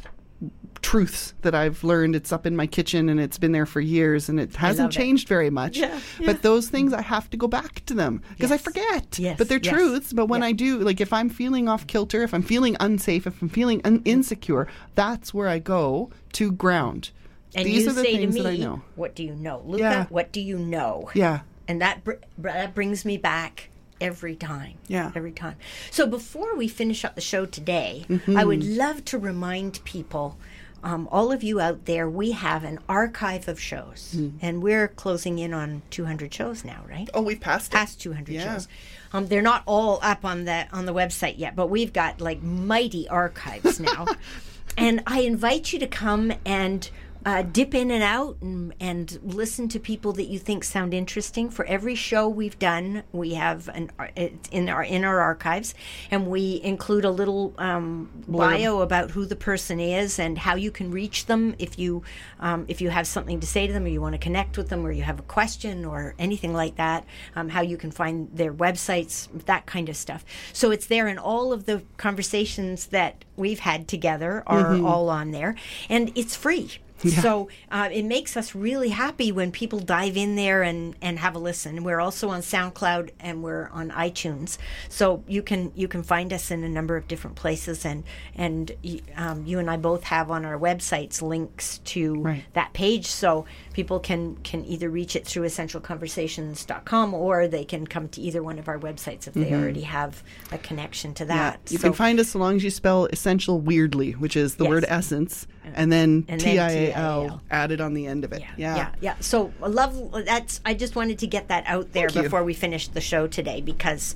[0.81, 2.15] truths that I've learned.
[2.15, 4.91] It's up in my kitchen and it's been there for years and it hasn't love
[4.93, 4.97] it.
[4.97, 5.77] changed very much.
[5.77, 6.25] Yeah, yeah.
[6.25, 9.17] But those things I have to go back to them because I forget.
[9.17, 9.73] Yes, But they're yes.
[9.73, 10.11] truths.
[10.13, 10.47] But when Yeah.
[10.47, 13.79] I do, like if I'm feeling off kilter, if I'm feeling unsafe, if I'm feeling
[13.85, 17.11] un- insecure, that's where I go to ground.
[17.55, 18.81] And These you are the say things to that I me, know.
[18.95, 19.83] "What do you know, Luca?
[19.83, 20.05] Yeah.
[20.09, 21.41] What do you know?" Yeah.
[21.67, 23.69] and that br- that brings me back
[24.01, 24.73] every time.
[24.87, 25.11] Yeah.
[25.15, 25.55] every time.
[25.91, 28.35] So before we finish up the show today, Mm-hmm.
[28.37, 30.37] I would love to remind people.
[30.83, 34.33] Um, all of you out there, we have an archive of shows, Mm.
[34.41, 37.09] and we're closing in on 200 shows now, right?
[37.13, 37.75] Oh, we've passed it.
[37.77, 38.53] past 200 Yeah.
[38.55, 38.67] shows.
[39.13, 42.43] Um, they're not all up on the on the website yet, but we've got like
[42.43, 44.05] mighty archives now.
[44.77, 46.89] and I invite you to come and
[47.25, 51.49] uh, dip in and out and, and listen to people that you think sound interesting.
[51.49, 55.73] For every show we've done, we have an it's in our in our archives,
[56.11, 60.71] and we include a little um, bio about who the person is and how you
[60.71, 62.03] can reach them if you
[62.39, 64.69] um, if you have something to say to them or you want to connect with
[64.69, 67.05] them or you have a question or anything like that.
[67.35, 70.25] Um, how you can find their websites, that kind of stuff.
[70.51, 75.31] So it's there, and all of the conversations that we've had together are all on
[75.31, 75.55] there,
[75.89, 76.79] and it's free.
[77.09, 81.35] So uh, it makes us really happy when people dive in there and, and have
[81.35, 81.83] a listen.
[81.83, 84.57] We're also on SoundCloud and we're on iTunes,
[84.89, 87.85] so you can you can find us in a number of different places.
[87.85, 88.03] And
[88.35, 88.71] and
[89.17, 92.43] um, you and I both have on our websites links to Right.
[92.53, 98.07] that page, so people can can either reach it through essentialconversations.com or they can come
[98.09, 101.31] to either one of our websites if they already have a connection to Mm-hmm.
[101.31, 101.71] Yeah, that.
[101.71, 104.65] you So- can find us as long as you spell essential weirdly, which is the
[104.65, 104.69] Yes.
[104.71, 107.41] word essence, and then And T I A TIAL.
[107.51, 108.41] Added on the end of it.
[108.57, 109.15] Yeah, yeah, yeah.
[109.19, 110.61] So love that's.
[110.65, 112.23] I just wanted to get that out there Thank you.
[112.23, 114.15] before we finish the show today because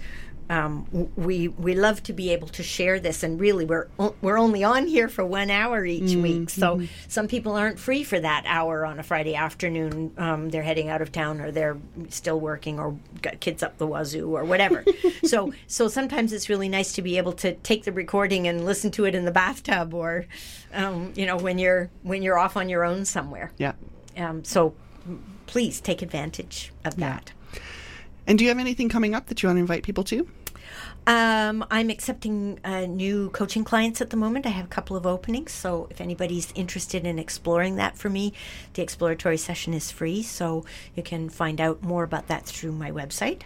[0.50, 3.24] um, we we love to be able to share this.
[3.24, 6.78] And really, we're o- we're only on here for one hour each Mm, week, so
[6.78, 6.86] mm-hmm.
[7.08, 10.14] some people aren't free for that hour on a Friday afternoon.
[10.18, 11.78] Um, they're heading out of town, or they're
[12.10, 14.86] still working, or got kids up the wazoo, or whatever.
[15.24, 18.90] so so sometimes it's really nice to be able to take the recording and listen
[18.92, 20.26] to it in the bathtub, or
[20.74, 23.52] um, you know when you're when you're off on your own somewhere.
[23.58, 23.74] Yeah.
[24.16, 24.74] Um, so
[25.46, 27.32] please take advantage of that.
[28.26, 30.28] And do you have anything coming up that you want to invite people to?
[31.08, 34.46] Um, I'm accepting uh, new coaching clients at the moment.
[34.46, 38.34] I have a couple of openings, so if anybody's interested in exploring that for me,
[38.74, 42.92] the exploratory session is free, so you can find out more about that through my
[42.92, 43.42] website.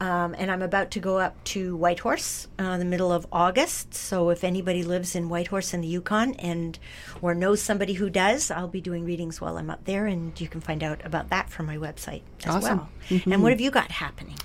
[0.00, 3.94] Um, and I'm about to go up to Whitehorse uh, the middle of August.
[3.94, 6.78] So if anybody lives in Whitehorse in the Yukon and
[7.22, 10.48] or knows somebody who does, I'll be doing readings while I'm up there, and you
[10.48, 12.78] can find out about that from my website as Awesome.
[12.78, 13.20] well.
[13.26, 14.36] And what have you got happening?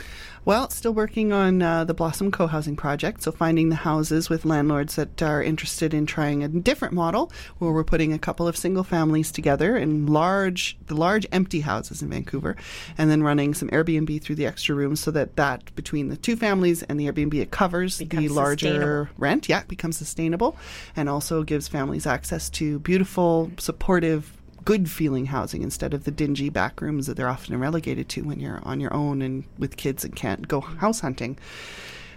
[0.46, 3.22] Well, still working on uh, the Blossom Co housing project.
[3.24, 7.72] So, finding the houses with landlords that are interested in trying a different model where
[7.72, 12.10] we're putting a couple of single families together in large, the large empty houses in
[12.10, 12.56] Vancouver,
[12.98, 16.36] and then running some Airbnb through the extra rooms so that that between the two
[16.36, 19.50] families and the Airbnb, it covers the larger rent.
[19.50, 20.56] Yeah, it becomes sustainable
[20.96, 24.39] and also gives families access to beautiful, supportive,
[24.70, 28.40] good feeling housing instead of the dingy back rooms that they're often relegated to when
[28.40, 31.36] you're on your own and with kids and can't go house hunting.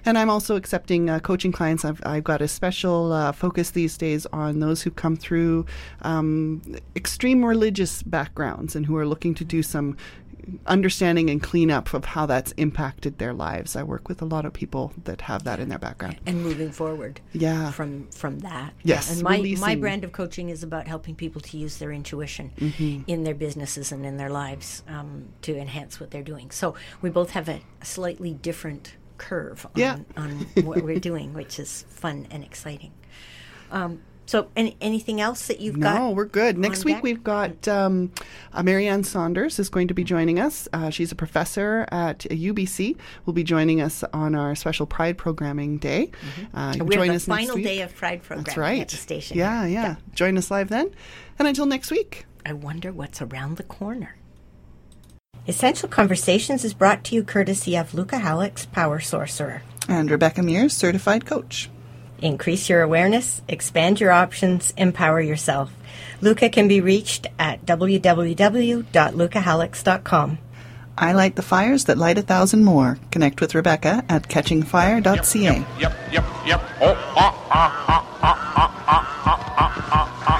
[0.04, 1.82] And I'm also accepting uh, coaching clients.
[1.82, 5.64] I've, I've got a special uh, focus these days on those who come through
[6.02, 6.60] um,
[6.94, 9.96] extreme religious backgrounds and who are looking to do some
[10.66, 13.76] understanding and cleanup of how that's impacted their lives.
[13.76, 16.16] I work with a lot of people that have that in their background.
[16.26, 17.70] and moving forward Yeah.
[17.70, 21.56] from from that Yes, and my my brand of coaching is about helping people to
[21.58, 23.02] use their intuition Mm-hmm.
[23.06, 27.10] in their businesses and in their lives um, to enhance what they're doing so we
[27.10, 29.98] both have a, a slightly different curve on, Yeah.
[30.16, 30.30] on
[30.64, 32.92] what we're doing which is fun and exciting
[33.70, 36.56] um, so any, anything else that you've got No, we're good.
[36.56, 37.02] Next week deck?
[37.02, 38.12] we've got um,
[38.52, 40.68] uh, Marianne Saunders is going to be joining us.
[40.72, 42.96] Uh, she's a professor at UBC.
[43.26, 46.10] Will be joining us on our special Pride Programming Day.
[46.54, 48.80] Uh, we're join the us final day of Pride programming That's right.
[48.80, 50.90] at the station Yeah, yeah, Join us live then.
[51.38, 52.26] And until next week.
[52.44, 54.16] I wonder what's around the corner.
[55.46, 59.62] Essential Conversations is brought to you courtesy of Luca Hallex Power Sorcerer.
[59.88, 61.68] And Rebecca Mears, certified coach.
[62.22, 65.72] Increase your awareness, expand your options, empower yourself.
[66.20, 70.38] Luca can be reached at www.lucahallex.com.
[70.96, 72.98] I light the fires that light a thousand more.
[73.10, 75.66] Connect with Rebecca at catchingfire.ca.
[75.80, 76.62] Yep, yep, yep.
[76.80, 78.36] Oh, ah, ah, ah, ah, ah,
[78.86, 80.38] ah, ah, ah, ah, ah.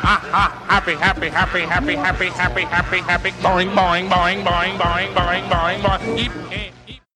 [0.00, 3.30] Ah, ah, happy, happy, happy, happy, happy, happy, happy, happy.
[3.42, 6.18] Boing, boing, boing, boing, boing, boing, boing, boing.
[6.18, 6.70] Eep, eh.